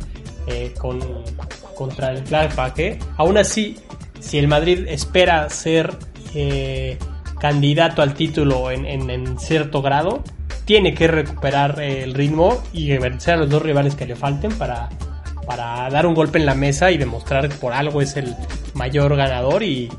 [0.47, 0.99] eh, con,
[1.75, 2.79] contra el Gladbach.
[3.17, 3.77] Aún así,
[4.25, 5.97] si el Madrid espera ser
[6.33, 6.97] eh,
[7.39, 10.23] candidato al título en, cierto grado,
[10.65, 14.89] tiene que recuperar el ritmo y vencer a los dos rivales que le falten para,
[15.45, 18.35] para dar un golpe en la mesa y demostrar que por algo es el
[18.73, 19.91] mayor ganador y,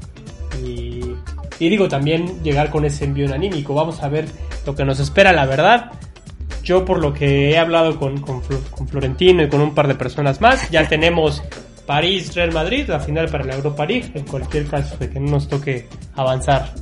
[0.60, 1.14] y,
[1.60, 3.74] digo también llegar con ese envío anímico.
[3.74, 4.26] Vamos a ver
[4.66, 5.92] lo que nos espera, la verdad.
[6.64, 8.42] Yo por lo que he hablado con, con
[8.88, 11.44] Florentino y con un par de personas más, ya tenemos
[11.86, 15.30] París, Real Madrid, la final para la Europa League, en cualquier caso de que no
[15.30, 16.72] nos toque avanzar.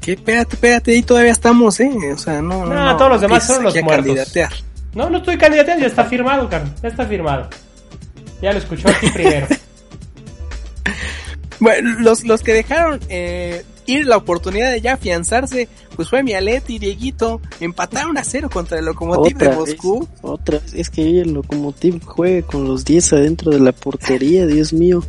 [0.00, 1.90] Que espérate, espérate, ahí todavía estamos, eh.
[2.12, 2.74] O sea, no, no.
[2.74, 4.06] No, todos los demás son los muertos.
[4.06, 4.52] candidatear.
[4.94, 7.48] No, no estoy candidateando, ya está firmado, Carlos, ya está firmado.
[8.42, 9.46] Ya lo escuchó aquí primero.
[11.58, 16.68] Bueno, los, los que dejaron eh, ir la oportunidad de ya afianzarse, pues fue Mialet
[16.70, 17.40] y Dieguito.
[17.60, 20.08] Empataron a cero contra el Lokomotiv de vez, Moscú.
[20.22, 20.74] otra vez.
[20.74, 25.02] Es que el Lokomotiv juega con los 10 adentro de la portería, Dios mío.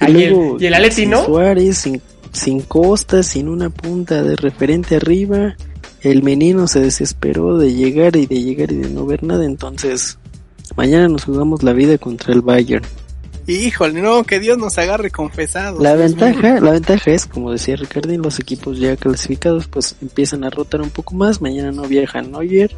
[0.00, 1.24] Ah, ¿y el- y el no?
[1.24, 2.00] Suárez, sin,
[2.32, 5.56] sin Costa, sin una punta de referente arriba.
[6.00, 9.44] El menino se desesperó de llegar y de llegar y de no ver nada.
[9.44, 10.18] Entonces,
[10.76, 12.84] mañana nos jugamos la vida contra el Bayern.
[13.48, 15.82] Y híjole, no, que Dios nos agarre confesados.
[15.82, 20.50] La ventaja, la ventaja es, como decía Ricardo, los equipos ya clasificados pues empiezan a
[20.50, 21.40] rotar un poco más.
[21.40, 22.76] Mañana no viaja Neuer,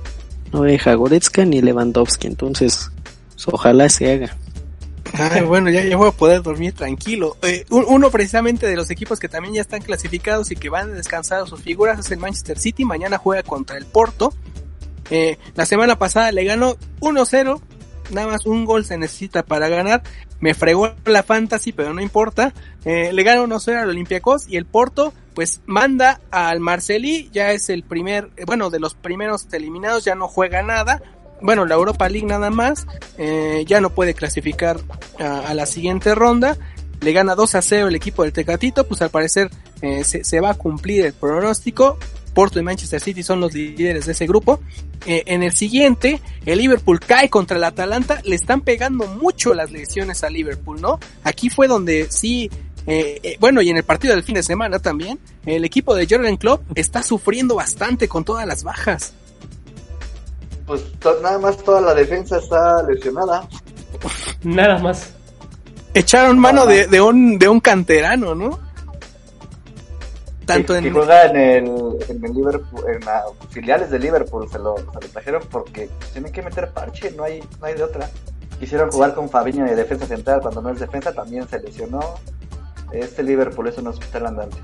[0.53, 2.91] no viaja Goretzka ni Lewandowski, entonces
[3.35, 4.37] pues, ojalá se haga.
[5.13, 7.37] Ay, bueno, ya, ya voy a poder dormir tranquilo.
[7.43, 10.91] Eh, un- uno precisamente de los equipos que también ya están clasificados y que van
[10.93, 12.85] a descansar sus figuras es el Manchester City.
[12.85, 14.33] Mañana juega contra el Porto.
[15.11, 17.61] Eh, la semana pasada le ganó 1-0.
[18.11, 20.03] Nada más un gol se necesita para ganar.
[20.41, 22.53] Me fregó la fantasy, pero no importa.
[22.85, 27.31] Eh, le gana 1-0 al Olympiacos y el Porto pues manda al Marcelí.
[27.33, 31.03] Ya es el primer, eh, bueno, de los primeros eliminados, ya no juega nada.
[31.43, 32.87] Bueno, la Europa League nada más.
[33.19, 34.79] Eh, ya no puede clasificar
[35.19, 36.57] a, la siguiente ronda.
[37.01, 38.87] Le gana 2 a 0 el equipo del Tecatito.
[38.87, 41.99] Pues al parecer eh, se va a cumplir el pronóstico.
[42.31, 44.61] Porto y Manchester City son los líderes de ese grupo.
[45.07, 48.21] Eh, en el siguiente, el Liverpool cae contra el Atalanta.
[48.25, 50.99] Le están pegando mucho las lesiones a Liverpool, ¿no?
[51.25, 52.51] Aquí fue donde sí,
[52.87, 56.07] eh, eh, bueno, y en el partido del fin de semana también, el equipo de
[56.07, 59.13] Jürgen Klopp está sufriendo bastante con todas las bajas.
[60.67, 60.85] Pues
[61.23, 63.49] nada más toda la defensa está lesionada.
[64.43, 65.15] Nada más.
[65.95, 68.70] Echaron mano de, de un, de un canterano, ¿no?
[70.55, 74.49] Tanto que, que en, juega en el, en el Liverpool, en las filiales de Liverpool
[74.51, 77.83] se lo, se lo trajeron porque tienen que meter parche, no hay, no hay de
[77.83, 78.11] otra.
[78.59, 82.01] Quisieron jugar con Fabiño de defensa central cuando no es defensa, también se lesionó.
[82.93, 84.59] Este Liverpool es un hospital andante.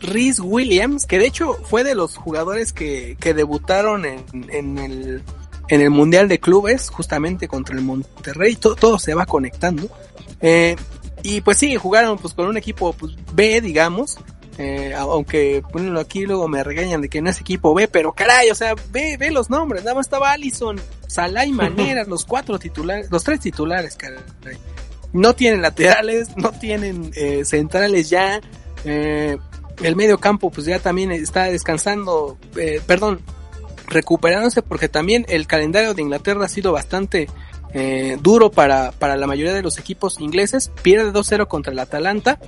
[0.00, 5.22] Rhys Williams, que de hecho fue de los jugadores que, que debutaron en, en el,
[5.68, 9.88] en el Mundial de Clubes, justamente contra el Monterrey, todo, todo se va conectando.
[10.40, 10.76] Eh,
[11.22, 14.18] y pues sí, jugaron pues con un equipo pues, B, digamos,
[14.58, 18.50] eh, aunque bueno, aquí luego me regañan de que no es equipo B, pero caray,
[18.50, 22.58] o sea, ve, ve los nombres, nada más estaba Allison, Salah y Maneras, los cuatro
[22.58, 24.20] titulares, los tres titulares, caray.
[25.12, 28.40] No tienen laterales, no tienen eh, centrales ya,
[28.84, 29.38] eh,
[29.82, 33.20] el medio campo pues ya también está descansando, eh, perdón,
[33.88, 37.28] recuperándose porque también el calendario de Inglaterra ha sido bastante
[37.74, 42.38] eh, duro para, para la mayoría de los equipos ingleses, pierde 2-0 contra el Atalanta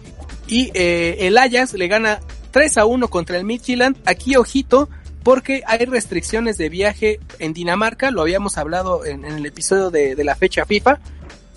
[0.48, 4.88] y eh, el Ajax le gana 3 a 1 contra el Midtjylland, aquí ojito
[5.22, 10.34] porque hay restricciones de viaje en Dinamarca, lo habíamos hablado en, el episodio de, la
[10.36, 11.00] fecha FIFA,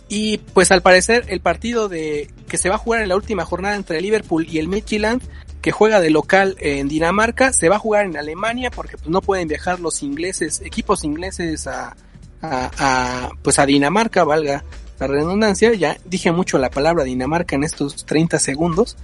[0.10, 3.46] y pues al parecer el partido de que se va a jugar en la última
[3.46, 5.22] jornada entre Liverpool y el Midtjylland,
[5.62, 9.22] que juega de local en Dinamarca, se va a jugar en Alemania porque pues no
[9.22, 11.96] pueden viajar los ingleses, equipos ingleses a,
[12.42, 14.66] a, a pues a Dinamarca, valga
[15.02, 18.98] la redundancia, ya dije mucho la palabra Dinamarca en estos 30 segundos.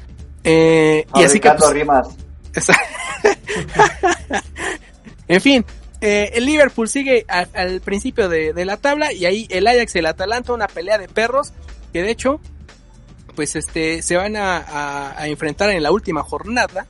[0.44, 2.08] Eh, y así que pues, rimas.
[5.28, 5.66] en fin,
[6.02, 9.96] eh, el Liverpool sigue a- al principio de, de la tabla y ahí el Ajax
[9.96, 11.54] y el Atalanta, una pelea de perros
[11.94, 12.40] que de hecho,
[13.36, 16.86] pues este, se van a, a- a enfrentar en la última jornada.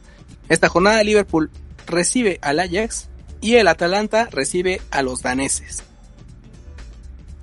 [0.50, 1.50] Esta jornada Liverpool
[1.88, 3.10] recibe al Ajax
[3.41, 5.84] y el Atalanta recibe a los daneses.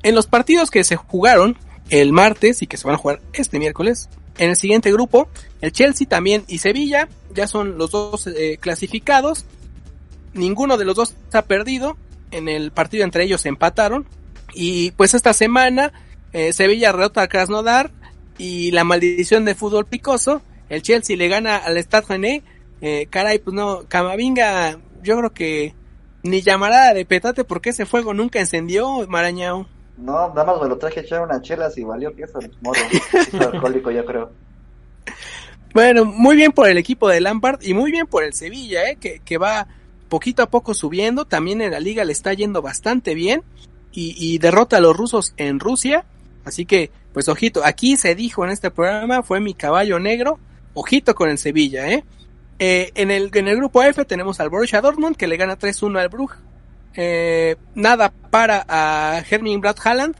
[0.04, 1.56] En los partidos que se jugaron
[1.88, 5.28] el martes y que se van a jugar este miércoles, en el siguiente grupo,
[5.62, 9.46] el Chelsea también y Sevilla ya son los dos eh, clasificados.
[10.34, 11.96] Ninguno de los dos ha perdido.
[12.30, 14.06] En el partido entre ellos se empataron.
[14.52, 15.92] Y pues esta semana
[16.34, 17.90] eh, Sevilla derrota a Krasnodar
[18.36, 20.42] y la maldición de fútbol picoso.
[20.68, 22.42] El Chelsea le gana al Stade René.
[22.82, 25.74] Eh, caray, pues no, Camavinga, yo creo que
[26.22, 29.66] ni llamará de petate porque ese fuego nunca encendió, Marañao.
[29.96, 32.38] No, nada más me lo traje a echar unas chelas y valió que eso.
[32.40, 34.30] Es alcohólico, yo creo.
[35.72, 38.96] Bueno, muy bien por el equipo de Lampard y muy bien por el Sevilla, eh,
[38.96, 39.66] que, que va
[40.08, 41.24] poquito a poco subiendo.
[41.24, 43.42] También en la liga le está yendo bastante bien
[43.92, 46.04] y, y derrota a los rusos en Rusia.
[46.44, 50.38] Así que, pues ojito, aquí se dijo en este programa, fue mi caballo negro.
[50.74, 52.04] Ojito con el Sevilla, eh.
[52.58, 55.98] Eh, en, el, en el grupo F tenemos al Borussia Dortmund que le gana 3-1
[55.98, 56.38] al Brugge.
[56.96, 60.14] Eh, nada para a Herming Brad Haaland.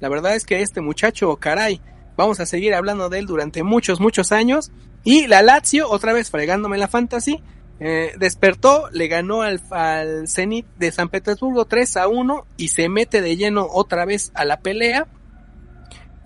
[0.00, 1.80] La verdad es que este muchacho, caray,
[2.16, 4.70] vamos a seguir hablando de él durante muchos, muchos años.
[5.04, 7.42] Y la Lazio, otra vez fregándome la fantasy,
[7.80, 12.88] eh, despertó, le ganó al, al Zenit de San Petersburgo 3 a 1 y se
[12.90, 15.06] mete de lleno otra vez a la pelea.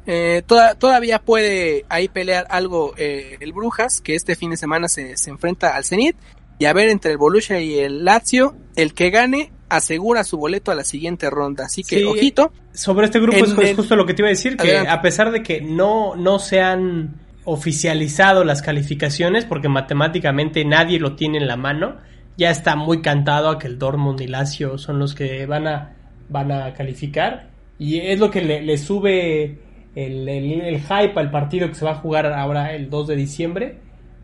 [0.06, 5.16] Eh, toda- todavía puede ahí pelear algo el Brujas, que este fin de semana se,
[5.16, 6.16] se enfrenta al Zenit.
[6.58, 10.70] Y a ver, entre el Borussia y el Lazio, el que gane asegura su boleto
[10.70, 11.64] a la siguiente ronda.
[11.66, 12.04] Así que, Sí.
[12.04, 12.52] ojito.
[12.72, 14.90] Sobre este grupo En es justo lo que te iba a decir, que Adelante.
[14.90, 21.14] a pesar de que no, no se han oficializado las calificaciones, porque matemáticamente nadie lo
[21.16, 21.96] tiene en la mano,
[22.36, 25.94] ya está muy cantado a que el Dortmund y Lazio son los que van a,
[26.28, 29.58] van a calificar, y es lo que le, le sube
[29.94, 33.16] el, el, el hype al partido que se va a jugar ahora el 2 de
[33.16, 33.78] diciembre,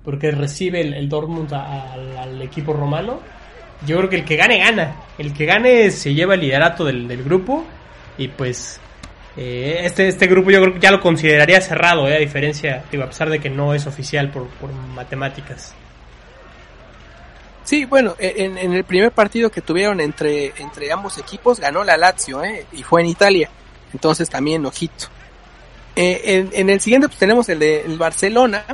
[0.04, 3.20] porque recibe el, el Dortmund a- al equipo romano.
[3.86, 4.96] Yo creo que el que gane, gana.
[5.18, 7.64] El que gane se lleva el liderato del, del grupo.
[8.18, 8.80] Y pues
[9.36, 13.04] eh, este, este grupo yo creo que ya lo consideraría cerrado, eh, a diferencia, digo,
[13.04, 15.74] a pesar de que no es oficial por, por matemáticas.
[17.64, 21.96] Sí, bueno, en, en el primer partido que tuvieron entre, entre ambos equipos ganó la
[21.96, 22.66] Lazio, ¿eh?
[22.72, 23.48] y fue en Italia.
[23.92, 25.06] Entonces también ojito.
[25.94, 28.64] Eh, en, en el siguiente pues, tenemos el de el Barcelona,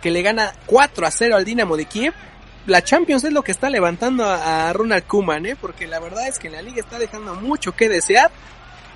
[0.00, 2.12] que le gana 4 a 0 al Dinamo de Kiev.
[2.66, 5.56] La Champions es lo que está levantando a, a Ronald Koeman, ¿eh?
[5.60, 8.30] porque la verdad es que en la liga está dejando mucho que desear.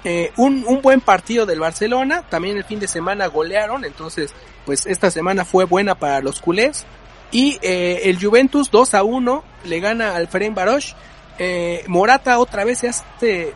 [0.05, 4.33] Eh, un, un buen partido del Barcelona, también el fin de semana golearon, entonces
[4.65, 6.87] pues esta semana fue buena para los culés.
[7.33, 10.95] Y eh, el Juventus 2 a 1 le gana al Ferencváros.
[11.39, 13.53] Eh, Morata otra vez se hace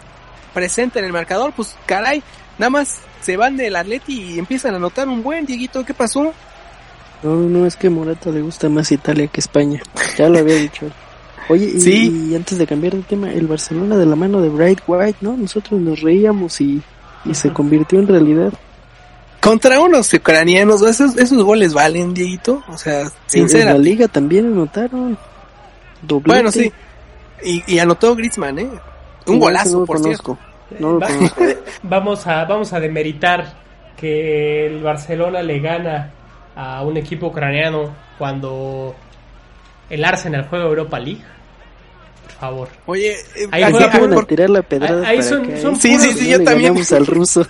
[0.53, 1.53] presente en el marcador.
[1.55, 2.23] Pues caray,
[2.59, 5.85] nada más se van del Atleti y empiezan a anotar un buen Dieguito.
[5.85, 6.33] ¿Qué pasó?
[7.23, 9.81] No, no, es que a Morata le gusta más Italia que España.
[10.17, 10.87] Ya lo había dicho.
[11.49, 12.29] Oye, y, Sí.
[12.31, 15.37] y antes de cambiar de tema, el Barcelona de la mano de Bright White, ¿no?
[15.37, 16.81] Nosotros nos reíamos y,
[17.25, 18.53] y se convirtió en realidad.
[19.41, 22.63] Contra unos ucranianos, esos, esos goles valen, Dieguito.
[22.69, 23.73] O sea, En sincera.
[23.73, 25.17] la liga también anotaron.
[26.03, 26.29] Doblete.
[26.29, 26.73] Bueno, sí.
[27.43, 28.69] Y, y anotó Griezmann, ¿eh?
[29.27, 30.39] Un Sí, golazo, ese no lo por conozco.
[30.69, 30.83] cierto.
[30.87, 31.43] No lo Va- conozco.
[31.83, 33.55] vamos a vamos a demeritar
[33.97, 36.11] que el Barcelona le gana
[36.63, 38.95] a un equipo ucraniano cuando
[39.89, 41.23] el Arsenal juega Europa League.
[42.25, 42.69] Por favor.
[42.87, 45.47] Oye, eh, Ahí así fue- que Van a por- tirar la pedrada Ahí son-.
[45.81, 46.75] Sí, sí, Que sí, no yo también.
[46.97, 47.47] al ruso.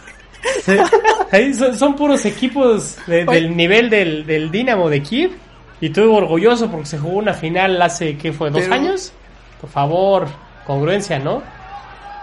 [1.32, 5.32] Ahí son, son puros equipos de- del nivel del, del Dinamo de Kiev.
[5.80, 8.50] Y estuve orgulloso porque se jugó una final hace, ¿qué fue?
[8.50, 9.12] ¿Dos Pero- años?
[9.60, 10.28] Por favor,
[10.66, 11.42] congruencia, ¿no?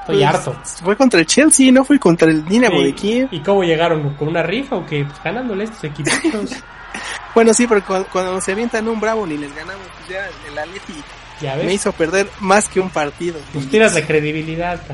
[0.02, 0.56] Estoy pues, harto.
[0.84, 3.28] Fue contra el Chelsea, no fue contra el Dinamo ¿Y, de Kiev.
[3.32, 4.14] ¿Y cómo llegaron?
[4.16, 5.04] ¿Con una rifa o qué?
[5.06, 6.64] Pues ganándole estos equipitos.
[7.36, 10.58] Bueno, sí, pero cuando, cuando se avientan un bravo ni les ganamos, pues ya el
[10.58, 10.94] Atleti
[11.42, 13.40] ya me hizo perder más que un partido.
[13.54, 14.80] Pues tiras de credibilidad.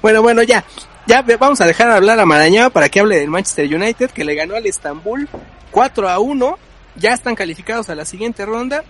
[0.00, 0.64] Bueno, bueno, ya.
[1.06, 4.34] Ya vamos a dejar hablar a Marañao para que hable del Manchester United que le
[4.34, 5.28] ganó al Estambul
[5.70, 6.58] 4 a 1.
[6.96, 8.82] Ya están calificados a la siguiente ronda.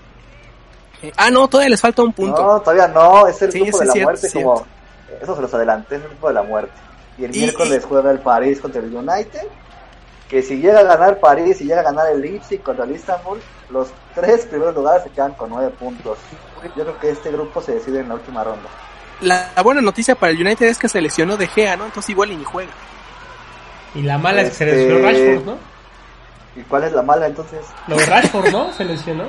[1.02, 2.42] Eh, ah, no, todavía les falta un punto.
[2.42, 4.50] No, todavía no, es el Sí, grupo de la cierto, muerte, cierto.
[4.54, 4.66] como
[5.22, 6.72] eso se los adelanté, es el grupo de la muerte.
[7.18, 9.42] Y el Y- miércoles juega el París contra el United,
[10.32, 13.38] que si llega a ganar París y llega a ganar el Leipzig contra el Istanbul,
[13.68, 16.16] los tres primeros lugares se quedan con nueve puntos.
[16.74, 18.66] Yo creo que este grupo se decide en la última ronda.
[19.20, 21.84] La, la buena noticia para el United es que se lesionó De Gea, ¿no?
[21.84, 22.72] Entonces igual y ni juega.
[23.94, 25.58] Y la mala es que se Este- lesionó Rashford, ¿no?
[26.56, 27.60] ¿Y cuál es la mala entonces?
[27.86, 28.72] Lo de Rashford, ¿no?
[28.72, 29.24] Se lesionó.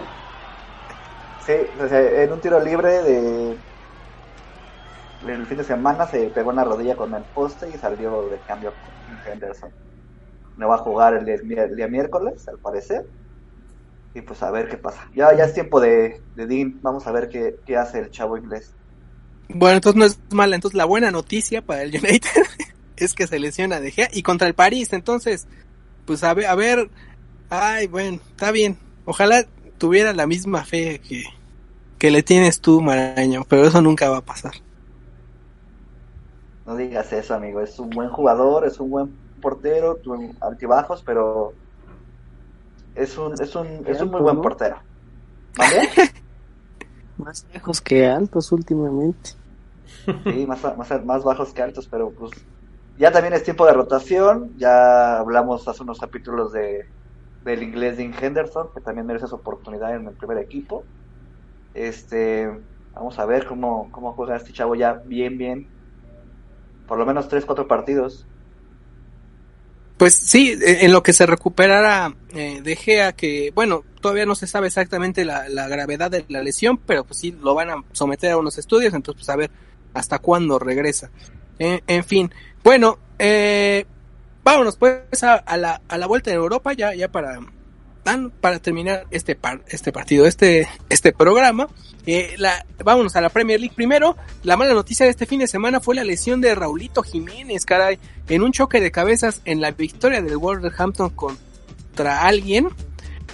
[1.46, 1.52] Sí,
[1.84, 3.58] o sea, en un tiro libre de
[5.28, 8.38] el fin de semana se pegó en la rodilla con el poste y salió de
[8.48, 9.70] cambio con Henderson.
[10.58, 13.06] No va a jugar el día, el día miércoles, al parecer.
[14.14, 15.10] Y pues a ver qué pasa.
[15.16, 16.80] Ya, ya es tiempo de, de Dean.
[16.82, 18.74] Vamos a ver qué, qué hace el chavo inglés.
[19.50, 20.56] Bueno, entonces no es mala.
[20.56, 22.44] Entonces la buena noticia para el United
[22.98, 24.94] es que se lesiona De Gea y contra el París.
[24.94, 25.48] Entonces,
[26.06, 26.90] pues a ver, a ver.
[27.50, 28.78] Ay, bueno, está bien.
[29.06, 29.46] Ojalá
[29.78, 31.24] tuviera la misma fe que,
[31.98, 34.54] que le tienes tú, Maraño, pero eso nunca va a pasar.
[36.66, 37.62] No digas eso, amigo.
[37.62, 41.54] Es un buen jugador, es un buen portero, tuvo altibajos, pero
[42.96, 44.78] es un, es un, es un muy buen portero.
[45.58, 45.90] ¿Vale?
[47.18, 49.32] Más lejos que altos últimamente.
[50.24, 52.32] Sí, más, más, más bajos que altos, pero pues
[52.98, 54.52] ya también es tiempo de rotación.
[54.58, 56.88] Ya hablamos hace unos capítulos de
[57.46, 60.84] del inglés Dean Henderson, que también merece su oportunidad en el primer equipo.
[61.74, 62.50] Este,
[62.94, 65.68] vamos a ver cómo, cómo juega este chavo ya bien, bien.
[66.88, 68.26] Por lo menos 3, 4 partidos.
[69.98, 74.68] Pues sí, en lo que se recuperara eh, De que bueno, todavía no se sabe
[74.68, 78.38] exactamente la, la gravedad de la lesión, pero pues sí lo van a someter a
[78.38, 79.52] unos estudios, entonces pues a ver
[79.94, 81.10] hasta cuándo regresa.
[81.60, 83.86] Eh, en fin, bueno, eh,
[84.44, 87.40] vámonos pues a, a la, a la vuelta en Europa ya, ya para,
[88.42, 91.68] para terminar este par, este partido, este, este programa.
[92.06, 94.18] Eh, la, vámonos a la Premier League primero.
[94.44, 97.98] La mala noticia de este fin de semana fue la lesión de Raulito Jiménez, caray,
[98.28, 102.70] en un choque de cabezas en la victoria del Wolverhampton contra alguien.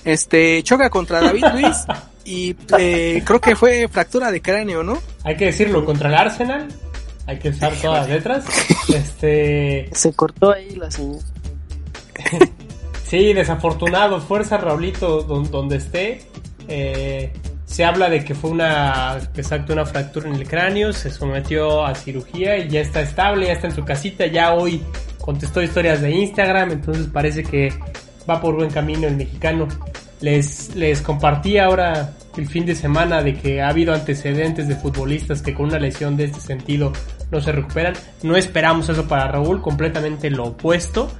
[0.06, 1.78] Este choca contra David Luis
[2.24, 5.02] y eh, creo que fue fractura de cráneo, ¿no?
[5.24, 6.68] Hay que decirlo, contra el Arsenal.
[7.26, 8.46] Hay que usar todas las letras.
[8.94, 9.90] Este.
[9.92, 11.22] Se cortó ahí la señal.
[13.10, 14.20] Sí, desafortunado.
[14.22, 16.22] Fuerza, Raulito, don- donde esté.
[16.68, 17.32] Eh,
[17.66, 20.94] se habla de que fue una, exacto, una fractura en el cráneo.
[20.94, 24.26] Se sometió a cirugía y ya está estable, ya está en su casita.
[24.28, 24.82] Ya hoy
[25.20, 27.74] contestó historias de Instagram, entonces parece que
[28.30, 29.68] va por buen camino el mexicano.
[30.22, 35.42] Les, les compartí ahora el fin de semana de que ha habido antecedentes de futbolistas
[35.42, 36.92] que con una lesión de este sentido
[37.32, 37.94] no se recuperan.
[38.24, 41.12] No esperamos eso para Raúl, completamente lo opuesto.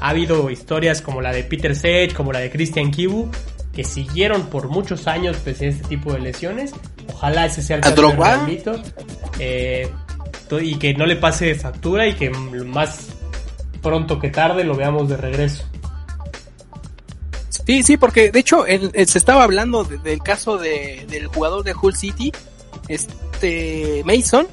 [0.00, 3.30] Ha habido historias como la de Peter Sage, como la de Christian Kibu,
[3.72, 6.72] que siguieron por muchos años pese a este tipo de lesiones.
[7.12, 8.12] Ojalá ese sea el caso
[8.46, 8.82] de
[9.38, 9.90] eh,
[10.60, 13.08] y que no le pase factura y que más
[13.82, 15.64] pronto que tarde lo veamos de regreso.
[17.66, 21.94] Sí, sí, porque de hecho se estaba hablando del caso de, del jugador de Hull
[21.94, 22.32] City,
[22.88, 23.12] este
[24.04, 24.46] Mason,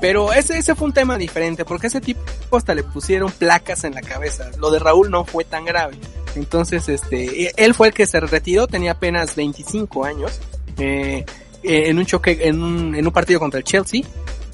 [0.00, 2.20] pero ese, ese fue un tema diferente, porque ese tipo
[2.56, 4.50] hasta le pusieron placas en la cabeza.
[4.58, 5.96] Lo de Raúl no fue tan grave.
[6.34, 10.40] Entonces, este, e, él fue el que se retiró, tenía apenas 25 años,
[10.78, 11.24] eh,
[11.62, 14.02] eh, en un choque, en un, en un partido contra el Chelsea.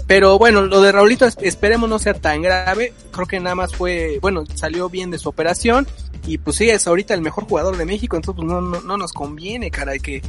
[0.06, 2.94] Pero bueno, lo de Raulito esperemos no sea tan grave.
[3.10, 5.86] Creo que nada más fue, bueno, salió bien de su operación.
[6.26, 8.16] Y pues sí, es ahorita el mejor jugador de México.
[8.16, 10.22] Entonces pues no, no, no nos conviene, caray, que,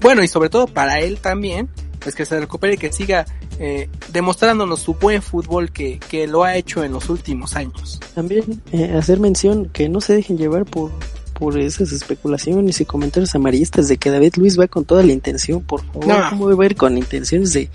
[0.00, 1.68] bueno, y sobre todo para él también,
[2.06, 3.26] pues que se recupere y que siga
[3.58, 7.98] eh, demostrándonos su buen fútbol que, que lo ha hecho en los últimos años.
[8.14, 10.92] También eh, hacer mención que no se dejen llevar por,
[11.32, 15.64] por esas especulaciones y comentarios amarillistas de que David Luis va con toda la intención,
[15.64, 16.06] por favor.
[16.06, 16.30] No.
[16.30, 17.70] ¿Cómo va a ir con intenciones de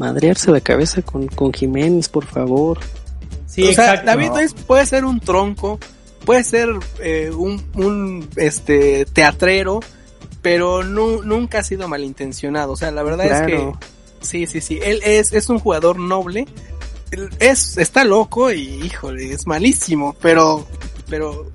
[0.00, 2.80] madrearse la cabeza con, con Jiménez, por favor?
[3.46, 4.04] Sí, o exacto.
[4.04, 5.78] Sea, David Luis puede ser un tronco,
[6.24, 6.70] puede ser
[7.00, 9.78] eh, un, un este teatrero,
[10.46, 12.70] pero no, nunca ha sido malintencionado.
[12.70, 13.46] O sea, la verdad claro.
[13.48, 13.86] es que
[14.20, 14.78] sí, sí, sí.
[14.80, 16.46] Él es, es un jugador noble.
[17.40, 20.64] Es, está loco y híjole, es malísimo, pero,
[21.10, 21.50] pero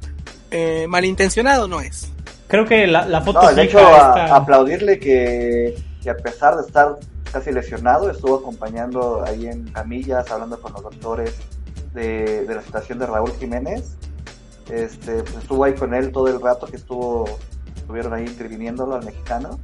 [0.51, 2.11] eh, malintencionado no es.
[2.49, 3.41] Creo que la, la foto.
[3.41, 4.35] No, de hecho, a, esta...
[4.35, 6.97] aplaudirle que, que, a pesar de estar
[7.31, 11.33] casi lesionado, estuvo acompañando ahí en camillas, hablando con los doctores
[11.93, 13.95] de, de la situación de Raúl Jiménez.
[14.69, 17.39] Este, pues estuvo ahí con él todo el rato que estuvo,
[17.81, 19.59] estuvieron ahí interviniéndolo al mexicano.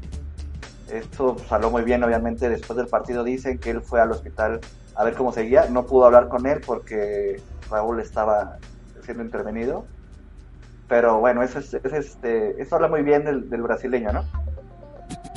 [0.91, 2.49] Esto salió muy bien, obviamente.
[2.49, 4.59] Después del partido dicen que él fue al hospital
[4.95, 5.65] a ver cómo seguía.
[5.69, 8.57] No pudo hablar con él porque Raúl estaba
[9.03, 9.85] siendo intervenido
[10.87, 14.25] pero bueno, eso, es, es, este, eso habla muy bien del, del, brasileño, ¿no?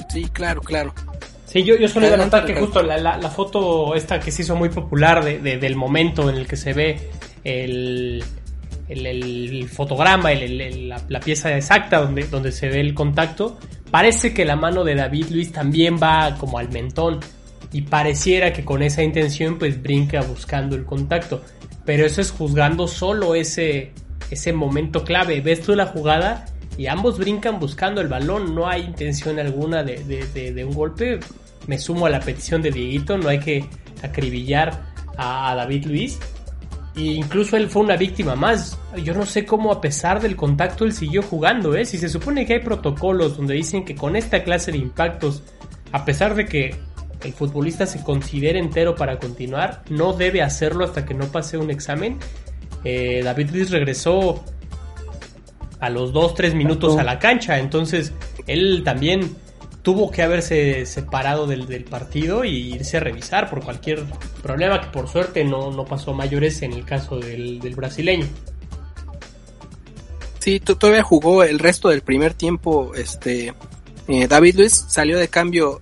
[0.08, 0.92] Sí, claro, claro.
[1.44, 4.30] Sí, yo, yo solo iba a notar que justo la, la, la, foto esta que
[4.30, 7.10] se hizo muy popular de, de, del momento en el que se ve
[7.42, 8.24] el,
[8.90, 13.58] el, fotograma, el, la, pieza exacta donde, donde se ve el contacto,
[13.90, 17.20] parece que la mano de David Luis también va como al mentón
[17.72, 21.42] y pareciera que con esa intención pues brinca buscando el contacto,
[21.84, 23.92] pero eso es juzgando solo ese
[24.30, 25.40] ese momento clave.
[25.40, 26.46] Ves tú la jugada
[26.78, 31.20] y ambos brincan buscando el balón, no hay intención alguna de, de, un golpe.
[31.66, 33.64] Me sumo a la petición de Dieguito, no hay que
[34.02, 34.82] acribillar
[35.16, 36.18] a David Luis.
[37.08, 38.78] E incluso él fue una víctima más.
[39.02, 41.84] Yo no sé cómo a pesar del contacto él siguió jugando, ¿eh?
[41.84, 45.42] Si se supone que hay protocolos donde dicen que con esta clase de impactos,
[45.92, 46.74] a pesar de que
[47.24, 51.70] el futbolista se considere entero para continuar, no debe hacerlo hasta que no pase un
[51.70, 52.18] examen
[52.84, 54.42] eh, David Luis regresó
[55.80, 58.12] a los 2-3 minutos a la cancha, entonces
[58.46, 59.34] él también
[59.82, 64.04] tuvo que haberse separado del, del, partido y irse a revisar por cualquier
[64.42, 68.26] problema que por suerte no, no pasó mayores en el caso del, del brasileño.
[70.38, 73.54] Sí, todavía jugó el resto del primer tiempo, este,
[74.08, 75.80] eh, David Luis salió de cambio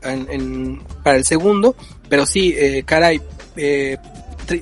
[1.02, 1.76] para el segundo,
[2.08, 3.20] pero sí, eh, caray,
[3.56, 3.96] eh,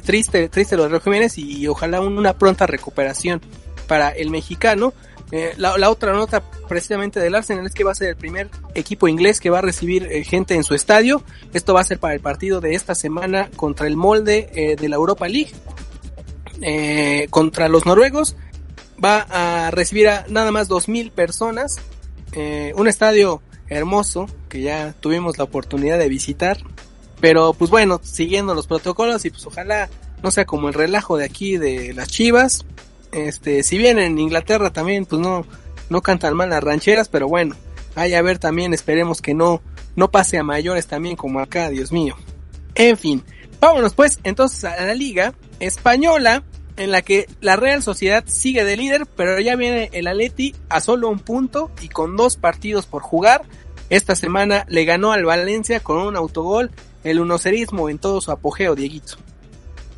[0.04, 3.40] triste, triste lo de Jiménez y ojalá una pronta recuperación
[3.88, 4.92] para el mexicano.
[5.32, 9.08] Eh, la, otra nota precisamente del Arsenal es que va a ser el primer equipo
[9.08, 11.22] inglés que va a recibir eh, gente en su estadio.
[11.52, 14.88] Esto va a ser para el partido de esta semana contra el molde eh, de
[14.88, 15.52] la Europa League.
[17.28, 18.34] Contra los noruegos
[19.04, 21.80] va a recibir a nada más dos mil personas.
[22.74, 26.58] Un estadio hermoso que ya tuvimos la oportunidad de visitar.
[27.20, 29.90] Pero pues bueno, siguiendo los protocolos y pues ojalá
[30.22, 32.64] no sea como el relajo de aquí de las Chivas.
[33.12, 35.44] Este, si bien en Inglaterra también pues no
[35.88, 37.54] no cantan mal las rancheras, pero bueno,
[37.94, 39.62] hay a ver también, esperemos que no
[39.94, 42.16] no pase a mayores también como acá, Dios mío.
[42.74, 43.24] En fin,
[43.60, 46.42] vámonos pues entonces a la liga española
[46.76, 50.80] en la que la Real Sociedad sigue de líder, pero ya viene el Atleti a
[50.80, 53.42] solo un punto y con dos partidos por jugar.
[53.88, 56.70] Esta semana le ganó al Valencia con un autogol
[57.04, 59.16] el unocerismo en todo su apogeo, Dieguito.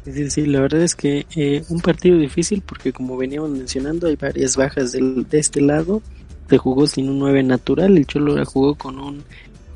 [0.05, 4.17] Sí, sí, la verdad es que eh, un partido difícil porque como veníamos mencionando hay
[4.17, 6.03] varias bajas del, de este lado.
[6.49, 9.23] Se jugó sin un 9 natural, el Cholo la jugó con un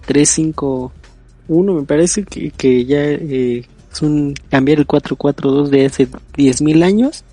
[0.07, 0.91] 3-5-1,
[1.49, 7.25] me parece que, que ya eh, es un cambiar el 4-4-2 de hace 10.000 años.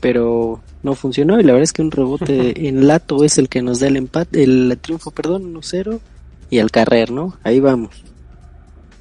[0.00, 3.62] pero no funcionó y la verdad es que un rebote en Lato es el que
[3.62, 6.00] nos da el empate, el triunfo, perdón, 1-0
[6.50, 7.38] y al carrer, ¿no?
[7.44, 8.09] Ahí vamos.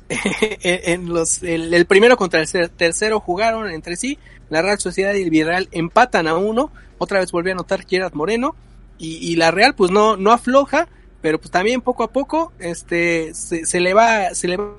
[0.62, 4.18] en los, el, primero contra el tercero jugaron entre sí,
[4.50, 8.14] la Real Sociedad y el Villarreal empatan a uno, otra vez volvió a anotar Gerard
[8.14, 8.56] Moreno.
[8.98, 10.90] Y, y, la Real pues no, no afloja,
[11.22, 14.74] pero pues también poco a poco este se, se le va, se le va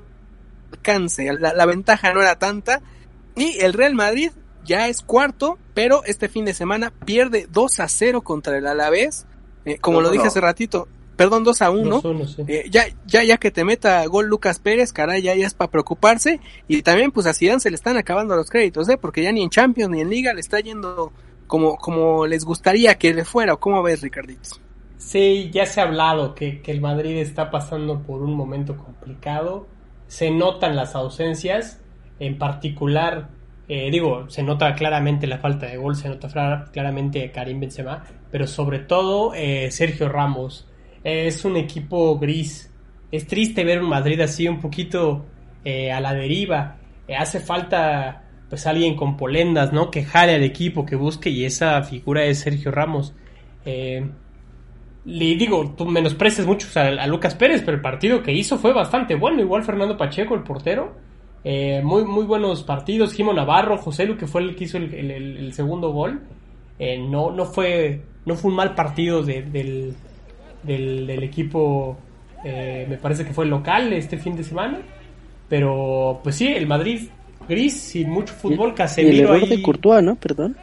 [0.73, 2.83] alcance, la, la ventaja no era tanta.
[3.37, 4.31] Y el Real Madrid
[4.65, 9.27] ya es cuarto, pero este fin de semana pierde 2 a 0 contra el Alavés.
[9.65, 10.89] Eh, como lo dije hace ratito,
[11.21, 12.03] perdón, 2 a 1.
[12.49, 15.71] Eh, ya, ya, ya que te meta gol Lucas Pérez, caray, ya, ya es para
[15.71, 16.41] preocuparse.
[16.67, 18.97] Y también, pues a Zidane se le están acabando los créditos, ¿eh?
[18.97, 21.13] Porque ya ni en Champions ni en Liga le está yendo
[21.47, 23.55] como, como les gustaría que le fuera.
[23.57, 24.49] ¿Cómo ves, Ricardito?
[24.97, 29.67] Sí, ya se ha hablado que, que el Madrid está pasando por un momento complicado.
[30.07, 31.83] Se notan las ausencias,
[32.19, 33.29] en particular
[33.69, 38.47] eh, digo, se nota claramente la falta de gol, se nota claramente Karim Benzema, pero
[38.47, 40.67] sobre todo eh, Sergio Ramos.
[41.05, 42.71] Es un equipo gris.
[43.11, 45.25] Es triste ver un Madrid así un poquito
[45.65, 46.77] eh, a la deriva.
[47.19, 49.91] hace falta pues alguien con polendas, ¿no?
[49.91, 53.15] Que jale al equipo, que busque y esa figura es Sergio Ramos.
[53.65, 54.15] le
[55.05, 59.41] digo, tú menosprecias mucho a, Lucas Pérez, pero el partido que hizo fue bastante bueno.
[59.41, 60.95] Igual Fernando Pacheco, el portero
[61.43, 63.13] eh, muy, muy buenos partidos.
[63.15, 66.21] Jimo Navarro, José Lu, que fue el que hizo el, segundo gol.
[66.79, 69.95] Eh, no, no, fue, no fue un mal partido del,
[70.63, 71.97] del, equipo,
[72.45, 74.79] eh, me parece que fue local este fin de semana.
[75.49, 77.09] Pero, pues sí, el Madrid
[77.49, 80.15] gris, sin mucho fútbol, Casemiro el de Courtois, ¿no?
[80.15, 80.57] Perdón.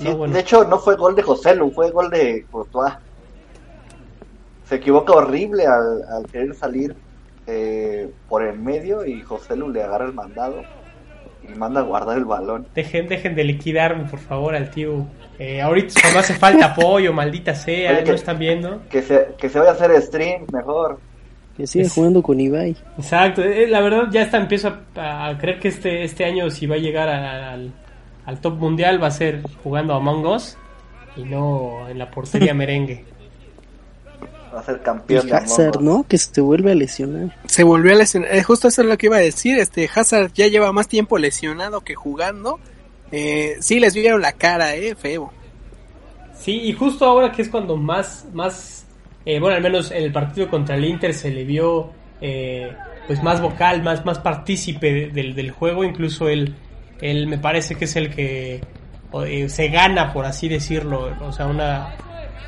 [0.00, 2.94] De hecho, no fue gol de José Lu, fue gol de Courtois.
[4.64, 6.94] Se equivoca horrible al, al querer salir
[7.50, 10.62] eh, por el medio y José Lu le agarra el mandado
[11.42, 12.66] y manda a guardar el balón.
[12.74, 15.06] Dejen, dejen de liquidarme, por favor, al tío.
[15.38, 18.82] Eh, ahorita cuando hace falta apoyo, maldita sea, ¿no están viendo?
[18.90, 20.98] Que se, que se vaya a hacer stream mejor.
[21.56, 22.76] Que siga jugando con Ibai.
[22.98, 26.76] Exacto, eh, la verdad ya está empiezo a, creer que este, este año si va
[26.76, 27.72] a llegar al,
[28.26, 30.56] al top mundial va a ser jugando a Among Us
[31.16, 33.04] y no en la portería merengue
[34.54, 36.04] va a ser campeón y Hazard, ¿no?
[36.08, 37.36] Que se vuelve a lesionar.
[37.46, 38.34] Se volvió a lesionar.
[38.34, 39.58] Eh, justo eso es lo que iba a decir.
[39.58, 42.58] Este Hazard ya lleva más tiempo lesionado que jugando.
[43.10, 45.32] Eh, sí, les vieron la cara, eh, feo.
[46.34, 48.86] Sí, y justo ahora que es cuando más, más,
[49.24, 51.90] eh, bueno, al menos en el partido contra el Inter se le vio,
[52.20, 52.72] eh,
[53.06, 55.84] pues más vocal, más, más partícipe del, del juego.
[55.84, 56.54] Incluso él,
[57.00, 58.60] él me parece que es el que
[59.48, 61.16] se gana, por así decirlo.
[61.22, 61.94] O sea, una,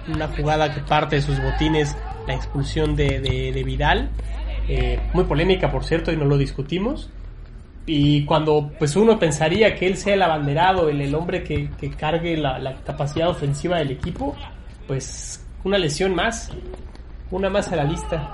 [0.09, 1.97] una jugada que parte de sus botines,
[2.27, 4.11] la expulsión de, de, Vidal,
[4.69, 7.11] eh, muy polémica por cierto y no lo discutimos.
[7.93, 11.91] Y cuando pues uno pensaría que él sea el abanderado, el, el hombre que, que
[11.91, 14.37] cargue la, la, capacidad ofensiva del equipo,
[14.87, 16.51] pues una lesión más,
[17.33, 18.33] una más a la lista.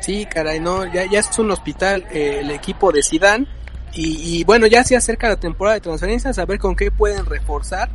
[0.00, 3.46] Sí, caray, no, ya, ya es un hospital eh, el equipo de Sidán
[3.94, 7.26] y, y, bueno, ya se acerca la temporada de transferencias, a ver con qué pueden
[7.26, 7.88] reforzar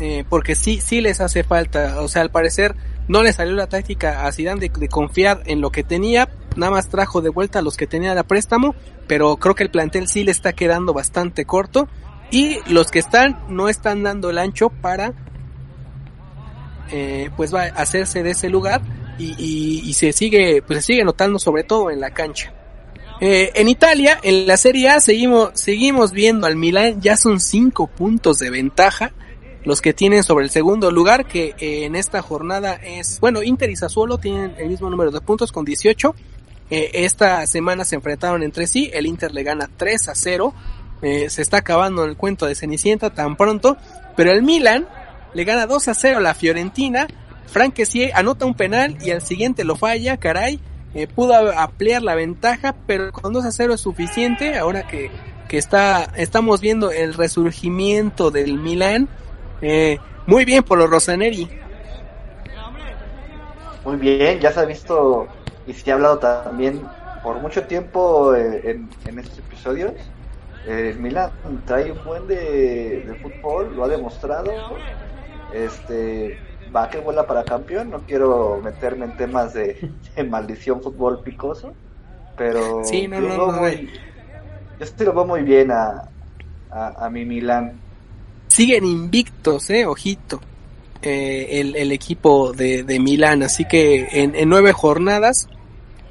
[0.00, 2.00] eh, porque sí, sí les hace falta.
[2.00, 2.74] O sea, al parecer
[3.10, 6.88] no le salió la táctica a Zidane de, confiar en lo que tenía, nada más
[6.88, 8.76] trajo de vuelta a los que tenía de préstamo,
[9.08, 11.88] pero creo que el plantel sí le está quedando bastante corto
[12.30, 15.12] y los que están no están dando el ancho para
[16.92, 18.80] eh, pues va a hacerse de ese lugar
[19.18, 22.54] y, se sigue pues se sigue notando sobre todo en la cancha.
[23.20, 27.88] Eh, en Italia, en la Serie A seguimos seguimos viendo al Milan ya son cinco
[27.88, 29.12] puntos de ventaja
[29.64, 33.70] los que tienen sobre el segundo lugar, que eh, en esta jornada es, bueno, Inter
[33.70, 36.14] y Sassuolo tienen el mismo número de puntos con 18.
[36.70, 40.54] Eh, esta semana se enfrentaron entre sí, el Inter le gana 3 a 0.
[41.02, 43.76] Eh, se está acabando el cuento de Cenicienta tan pronto,
[44.16, 44.88] pero el Milan
[45.34, 47.06] le gana 2 a 0 a la Fiorentina.
[47.46, 47.74] Frank
[48.14, 50.60] anota un penal y al siguiente lo falla, caray.
[51.14, 54.56] pudo ampliar la ventaja, pero con 2 a 0 es suficiente.
[54.56, 55.10] Ahora que,
[55.48, 59.08] que está, estamos viendo el resurgimiento del Milan,
[59.62, 61.48] eh, muy bien por los Rosaneri.
[63.84, 65.26] Muy bien, ya se ha visto
[65.66, 66.82] y se ha hablado también
[67.22, 69.92] por mucho tiempo eh, en, estos episodios.
[70.66, 71.30] Eh, Milan
[71.66, 74.52] trae un buen de, fútbol, lo ha demostrado.
[75.52, 76.38] Este
[76.74, 77.90] va que vuela para campeón.
[77.90, 79.90] No quiero meterme en temas de,
[80.28, 81.72] maldición fútbol picoso,
[82.36, 83.90] pero sí, no, yo, no, muy,
[84.78, 86.08] yo sí lo veo muy bien a,
[86.70, 87.80] a, a mi Milan
[88.50, 90.40] siguen invictos, eh, ojito,
[91.02, 93.42] eh, el, equipo de, de, Milán.
[93.42, 95.48] Así que en, nueve jornadas,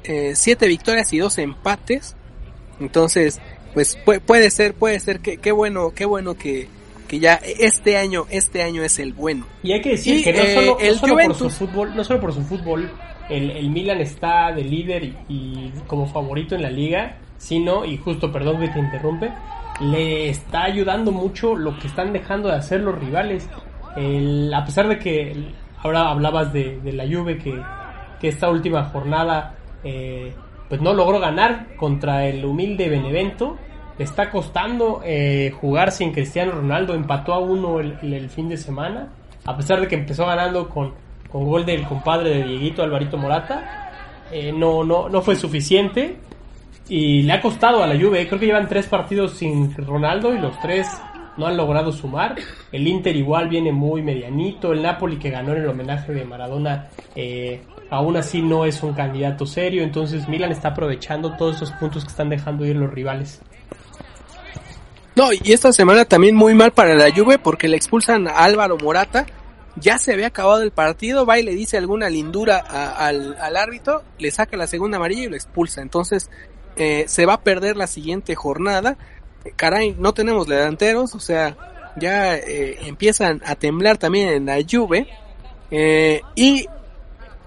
[0.04, 2.16] eh, siete victorias y dos empates.
[2.80, 3.40] Entonces,
[3.74, 6.66] pues puede, ser, puede ser que qué bueno, qué bueno que,
[7.06, 9.46] que ya este año, este año es el bueno.
[9.62, 11.96] Y hay que decir Y, que no eh, solo, no el solo por su fútbol,
[11.96, 12.90] no solo por su fútbol,
[13.28, 17.98] el, el Milan está de líder y, y como favorito en la liga, sino, y
[17.98, 19.30] justo, perdón que te interrumpe,
[19.80, 23.48] le está ayudando mucho lo que están dejando de hacer los rivales.
[23.96, 25.34] El- a pesar de que
[25.82, 27.60] ahora hablabas de, la Juve que,
[28.20, 30.32] que esta última jornada eh,
[30.68, 33.56] pues no logró ganar contra el humilde Benevento.
[33.98, 36.94] Le está costando eh, jugar sin Cristiano Ronaldo.
[36.94, 39.08] Empató a uno el fin de semana.
[39.46, 40.92] A pesar de que empezó ganando con,
[41.30, 43.90] con gol del compadre de Dieguito Alvarito Morata.
[44.30, 46.16] eh, no, no, no fue suficiente.
[46.90, 48.26] Y le ha costado a la Juve.
[48.26, 50.88] Creo que llevan tres partidos sin Ronaldo y los tres
[51.36, 52.34] no han logrado sumar.
[52.72, 54.72] El Inter igual viene muy medianito.
[54.72, 58.92] El Napoli que ganó en el homenaje de Maradona eh, aún así no es un
[58.92, 59.84] candidato serio.
[59.84, 63.40] Entonces Milan está aprovechando todos esos puntos que están dejando ir los rivales.
[65.14, 68.76] No, y esta semana también muy mal para la Juve porque le expulsan a Álvaro
[68.78, 69.26] Morata.
[69.76, 74.32] Ya se había acabado el partido, va y le dice alguna lindura al árbitro, le
[74.32, 75.80] saca la segunda amarilla y lo expulsa.
[75.80, 76.28] Entonces
[76.80, 78.96] eh, se va a perder la siguiente jornada.
[79.56, 81.56] Caray, no tenemos delanteros, o sea,
[81.96, 85.06] ya eh, empiezan a temblar también en la Juve.
[85.70, 86.66] Eh, y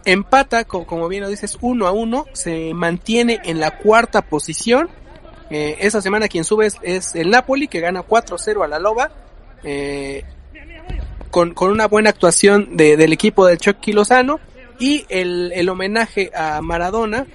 [0.05, 4.89] empata, co- como bien lo dices, uno a uno, se mantiene en la cuarta posición.
[5.49, 9.11] Eh, esa semana quien sube es, es el Napoli, que gana 4-0 a la Loba.
[11.31, 14.39] con, con una buena actuación de- del equipo de Chucky Lozano.
[14.79, 17.25] Y el, el homenaje a Maradona.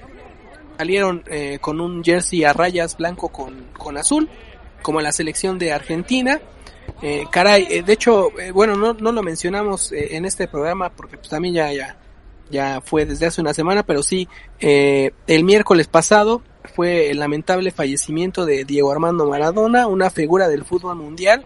[0.79, 4.29] Salieron eh, con un jersey a rayas blanco con, con azul,
[4.81, 6.41] como la selección de Argentina.
[7.03, 10.91] Eh, caray, eh, de hecho, eh, bueno, no, no lo mencionamos eh, en este programa
[10.91, 11.97] porque pues también ya, ya,
[12.49, 14.29] ya fue desde hace una semana, pero sí,
[14.61, 16.43] eh, el miércoles pasado
[16.77, 21.45] fue el lamentable fallecimiento de Diego Armando Maradona, una figura del fútbol mundial.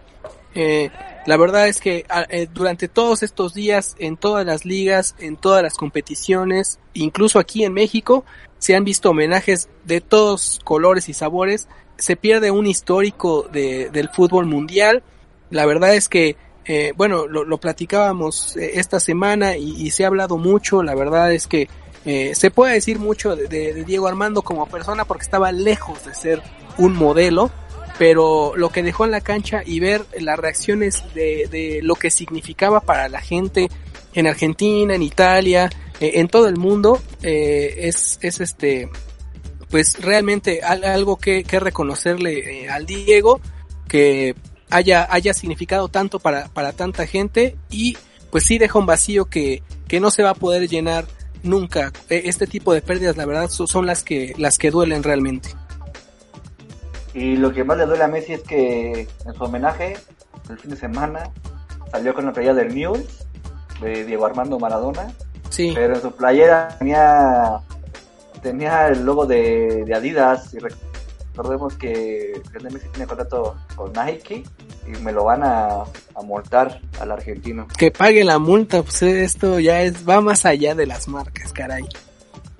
[0.55, 0.91] Eh,
[1.25, 5.37] la verdad es que a- eh, durante todos estos días, en todas las ligas, en
[5.37, 8.23] todas las competiciones, incluso aquí en México,
[8.63, 11.67] se han visto homenajes de todos colores y sabores.
[11.97, 15.03] Se pierde un histórico de, del fútbol mundial.
[15.49, 20.07] La verdad es que, eh, bueno, lo, lo platicábamos eh, esta semana y, se ha
[20.07, 20.81] hablado mucho.
[20.81, 21.67] La verdad es que
[22.05, 26.41] eh, se puede decir mucho de Diego Armando como persona porque estaba lejos de ser
[26.77, 27.51] un modelo,
[27.97, 32.09] pero lo que dejó en la cancha y ver las reacciones de, de lo que
[32.09, 33.67] significaba para la gente
[34.13, 35.69] en Argentina, en Italia,
[35.99, 38.89] eh, en todo el mundo, eh, es, es este,
[39.69, 43.39] pues realmente al- algo que, que reconocerle eh, al Diego,
[43.87, 44.35] que
[44.69, 47.97] haya, haya significado tanto para, para tanta gente y
[48.31, 51.05] pues sí deja un vacío que, que no se va a poder llenar
[51.43, 51.91] nunca.
[52.09, 55.49] E- Este tipo de pérdidas, la verdad, so- son las que, las que duelen realmente.
[57.13, 59.95] Y lo que más le duele a Messi es que en su homenaje,
[60.49, 61.29] el fin de semana,
[61.91, 63.01] salió con la playera del News
[63.81, 65.13] de Diego Armando Maradona,
[65.53, 67.59] Sí, pero en su playera tenía
[68.41, 74.43] tenía el logo de, de Adidas y recordemos que Lionel Messi tiene contrato con Nike
[74.87, 77.67] y me lo van a, a multar al argentino.
[77.77, 81.85] que pague la multa, pues esto ya es, va más allá de las marcas, caray.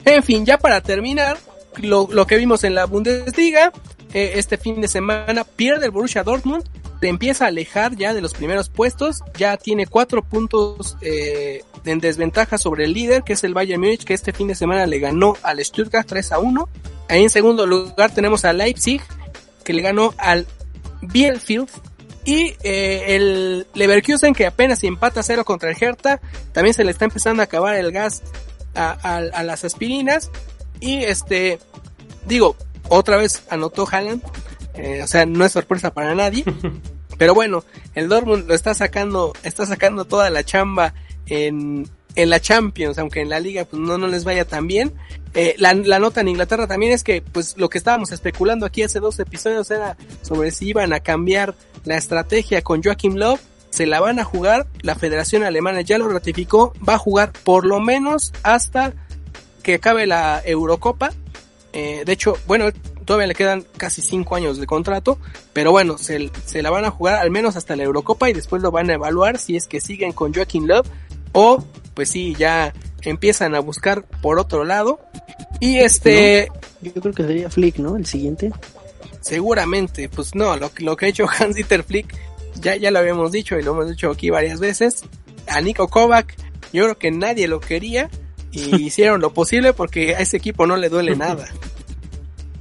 [0.06, 1.38] En fin, ya para terminar,
[1.82, 3.72] lo, lo que vimos en la Bundesliga,
[4.14, 6.64] eh, este fin de semana pierde el Borussia Dortmund,
[7.04, 12.00] se empieza a alejar ya de los primeros puestos, ya tiene cuatro puntos eh, en
[12.00, 15.00] desventaja sobre el líder, que es el Bayern Múnich, que este fin de semana le
[15.00, 16.70] ganó al Stuttgart 3 a 1.
[17.10, 19.02] Ahí en segundo lugar tenemos a Leipzig,
[19.66, 20.48] que le ganó al
[21.02, 21.68] Bielefeld.
[22.24, 26.22] Y eh, el Leverkusen, que apenas empata a cero contra el Hertha,
[26.54, 28.24] también se le está empezando a acabar el gas
[28.76, 30.32] a- a las aspirinas.
[30.80, 31.60] Y este,
[32.26, 32.56] digo,
[32.88, 34.22] otra vez anotó Haaland.
[34.76, 36.44] Eh, o sea, no es sorpresa para nadie.
[37.18, 37.64] Pero bueno,
[37.96, 40.94] el Dortmund lo está sacando, está sacando toda la chamba
[41.28, 44.94] en, en la Champions, aunque en la liga pues no, no les vaya tan bien.
[45.36, 48.84] Eh, la, la nota en Inglaterra también es que pues lo que estábamos especulando aquí
[48.84, 51.56] hace dos episodios era sobre si iban a cambiar
[51.86, 53.38] la estrategia con Joachim Löw.
[53.70, 57.66] Se la van a jugar, la Federación Alemana ya lo ratificó, va a jugar por
[57.66, 58.94] lo menos hasta
[59.64, 61.12] que acabe la Eurocopa.
[61.72, 62.70] Eh, de hecho, bueno,
[63.04, 65.18] todavía le quedan casi cinco años de contrato,
[65.54, 68.62] pero bueno, se, se la van a jugar al menos hasta la Eurocopa y después
[68.62, 70.88] lo van a evaluar si es que siguen con Joaquín Love
[71.34, 72.74] o pues sí, ya
[73.04, 75.00] empiezan a buscar por otro lado.
[75.60, 76.50] Y este,
[76.82, 77.96] Yo creo que sería Flick, ¿no?
[77.98, 78.52] El siguiente.
[79.22, 82.16] seguramente, pues no, lo, que- lo que ha hecho Hans-Dieter Flick,
[82.62, 85.04] ya, ya lo habíamos dicho y lo hemos dicho aquí varias veces,
[85.48, 86.36] a Nico Kovac,
[86.72, 88.10] yo creo que nadie lo quería
[88.52, 91.48] y hicieron lo posible porque a ese equipo no le duele nada.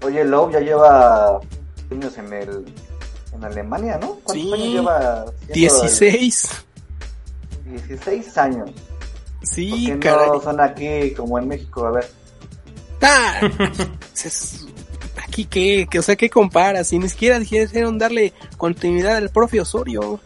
[0.03, 1.41] Oye, Lowe ya lleva
[1.91, 2.65] años en el
[3.35, 4.19] en Alemania, ¿no?
[4.25, 4.99] ¿Cuántos Sí, años lleva?
[5.01, 6.49] siendo el- 16.
[7.65, 8.71] 16 años.
[8.71, 10.29] ¿Por Sí, qué caray.
[10.31, 11.87] no son aquí como en México?
[11.87, 12.09] A ver.
[13.01, 13.41] Ah,
[14.25, 14.67] es-
[15.27, 16.89] aquí qué, que, o sea, ¿qué comparas?
[16.89, 20.21] Si ni siquiera dijeron darle continuidad al profe Osorio.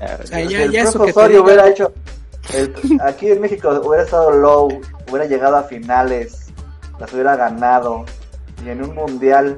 [0.00, 1.92] O sea, ya, el ya eso profe que Osorio diga- hubiera hecho.
[2.54, 4.68] el- aquí en México hubiera estado low,
[5.10, 6.46] hubiera llegado a finales,
[7.00, 8.04] las hubiera ganado.
[8.64, 9.56] Y en un mundial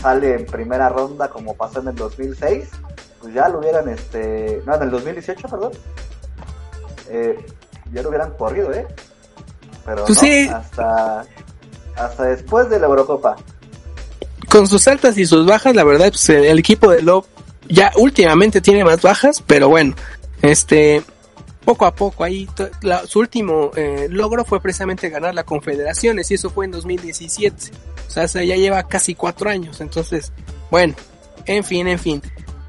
[0.00, 2.68] sale en primera ronda, como pasó en el 2006.
[3.20, 4.62] Pues ya lo hubieran, este.
[4.64, 5.72] No, en el 2018, perdón.
[7.10, 7.38] Eh,
[7.92, 8.86] ya lo hubieran corrido, ¿eh?
[9.84, 10.48] Pero Pues no, sí.
[10.48, 11.24] hasta,
[11.96, 13.36] hasta después de la Eurocopa.
[14.50, 17.26] con sus altas y sus bajas, la verdad, pues el, equipo de Love
[17.68, 19.94] ya últimamente tiene más bajas, pero bueno,
[20.42, 21.02] este,
[21.64, 22.48] poco a poco, ahí
[22.82, 27.72] la- su último eh, logro fue precisamente ganar la Confederaciones y eso fue en 2017.
[28.08, 30.32] O sea, ya lleva casi cuatro años, entonces,
[30.70, 30.94] bueno,
[31.46, 32.22] en fin, en fin.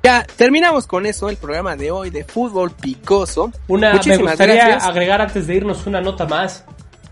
[0.03, 3.51] Ya terminamos con eso el programa de hoy de fútbol picoso.
[3.67, 4.85] Una, me Muchísimas gustaría gracias.
[4.85, 6.63] agregar antes de irnos una nota más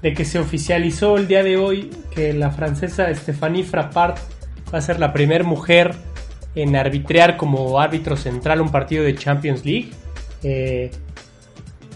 [0.02, 4.18] de que se oficializó el día de hoy que la francesa Stéphanie Frappart
[4.74, 5.96] va a ser la primera mujer
[6.56, 9.92] en arbitrear como árbitro central un partido de Champions League.
[10.44, 10.92] Eh,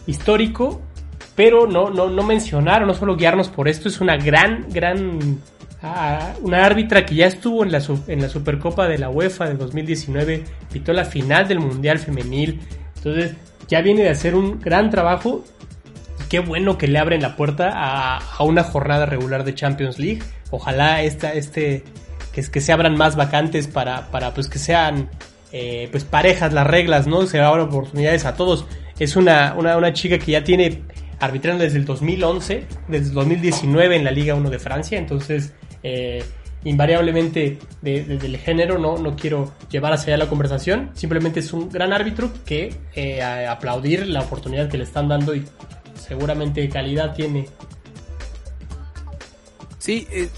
[0.07, 0.81] histórico,
[1.35, 5.39] pero no, no, no mencionar no solo guiarnos por esto, es una gran, gran,
[5.81, 9.55] ah, una árbitra que ya estuvo en la, en la Supercopa de la UEFA de
[9.55, 12.59] 2019, pitó la final del Mundial Femenil,
[12.95, 13.35] entonces
[13.67, 15.43] ya viene de hacer un gran trabajo
[16.19, 19.99] y qué bueno que le abren la puerta a, a una jornada regular de Champions
[19.99, 21.83] League, ojalá esta, este,
[22.33, 25.09] que, que se abran más vacantes para, para pues que sean
[25.51, 27.25] eh, pues parejas las reglas, ¿no?
[27.25, 28.65] Se abran oportunidades a todos.
[28.99, 30.83] Es una, una, una chica que ya tiene
[31.19, 35.53] arbitrando desde el 2011, desde el 2019 en la Liga 1 de Francia, entonces
[35.83, 36.23] eh,
[36.63, 41.53] invariablemente de- desde el género no, no quiero llevar hacia allá la conversación, simplemente es
[41.53, 45.43] un gran árbitro que eh, aplaudir la oportunidad que le están dando y
[45.95, 47.47] seguramente calidad tiene.
[49.79, 50.29] Sí, eh,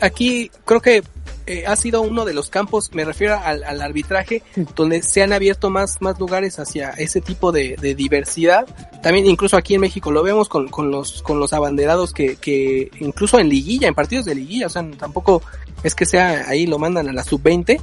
[0.00, 1.02] aquí creo que
[1.48, 4.42] eh, ha sido uno de los campos, me refiero al, al arbitraje,
[4.76, 8.66] donde se han abierto más, más lugares hacia ese tipo de, de diversidad.
[9.02, 12.90] También incluso aquí en México lo vemos con, con los, con los abanderados que, que
[13.00, 15.42] incluso en liguilla, en partidos de liguilla, o sea, tampoco
[15.82, 17.80] es que sea ahí lo mandan a la sub-20.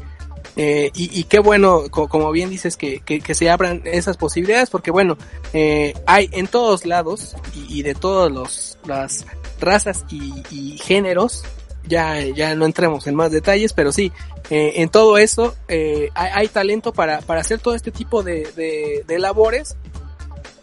[0.58, 4.16] Eh, y, y qué bueno, co- como bien dices, que, que, que se abran esas
[4.16, 5.18] posibilidades, porque bueno,
[5.52, 9.26] eh, hay en todos lados y, y de todas las
[9.60, 11.44] razas y, y géneros,
[11.88, 14.12] ya, ya no entremos en más detalles, pero sí,
[14.50, 19.04] eh, en todo eso eh, hay, talento para, para hacer todo este tipo de, de,
[19.08, 19.76] de labores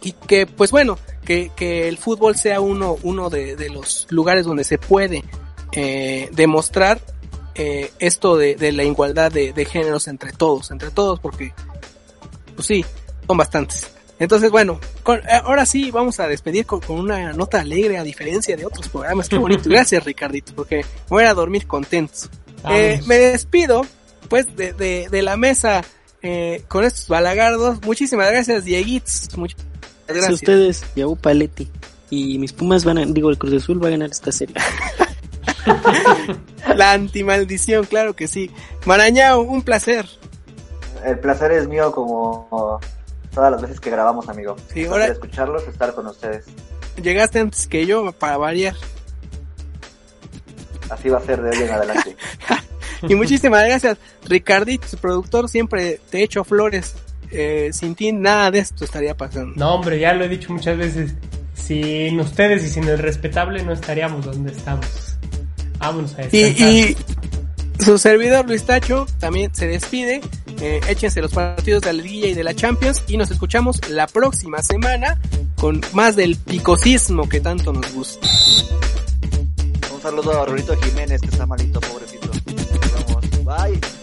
[0.01, 4.45] y que pues bueno, que, que el fútbol sea uno, uno de, de los lugares
[4.45, 5.23] donde se puede
[5.71, 6.99] eh, demostrar
[7.55, 11.53] eh, esto de, la igualdad de géneros entre todos, entre todos, porque
[12.55, 12.85] pues sí,
[13.27, 13.92] son bastantes.
[14.19, 18.03] Entonces, bueno, con- eh, ahora sí vamos a despedir con, con una nota alegre a
[18.03, 19.27] diferencia de otros programas.
[19.29, 19.63] Qué bonito.
[19.69, 22.13] Gracias, Ricardito, porque me voy a dormir contento.
[22.69, 23.85] Eh, me despido,
[24.29, 25.83] pues, de, de, de la mesa
[26.21, 27.81] eh, con estos balagardos.
[27.83, 29.35] Muchísimas gracias, Dieguitz.
[29.35, 29.59] Muchas
[30.07, 31.69] Gracias a ustedes, Yahoo Paletti.
[32.09, 34.55] Y mis Pumas van a, digo, el Cruz Azul va a ganar esta serie.
[36.75, 38.51] La antimaldición, claro que sí.
[38.85, 40.05] Marañao, un placer.
[41.05, 42.79] El placer es mío como
[43.33, 44.55] todas las veces que grabamos, amigo.
[44.73, 46.45] Sí, ahora- escucharlos, estar con ustedes.
[47.01, 48.75] Llegaste antes que yo para variar.
[50.89, 52.15] Así va a ser de hoy en adelante.
[53.05, 53.97] Y muchísimas gracias,
[54.29, 55.49] Ricardito, su productor.
[55.49, 56.93] Siempre te echo flores.
[57.31, 59.51] Eh, sin ti nada de esto estaría pasando.
[59.57, 61.13] No, hombre, ya lo he dicho muchas veces.
[61.53, 64.87] Sin ustedes y sin el respetable no estaríamos donde estamos.
[65.79, 66.69] Vámonos a Y, descansar.
[66.69, 66.97] y
[67.79, 70.21] su servidor Luis Tacho también se despide.
[70.61, 74.07] Eh, échense los partidos de la Liguilla y de la Champions y nos escuchamos la
[74.07, 75.19] próxima semana
[75.57, 78.27] con más del picosismo que tanto nos gusta.
[79.93, 82.27] Un saludo a Rorito Jiménez, que está malito, pobrecito.
[82.27, 83.43] Nos.
[83.43, 84.02] Bye.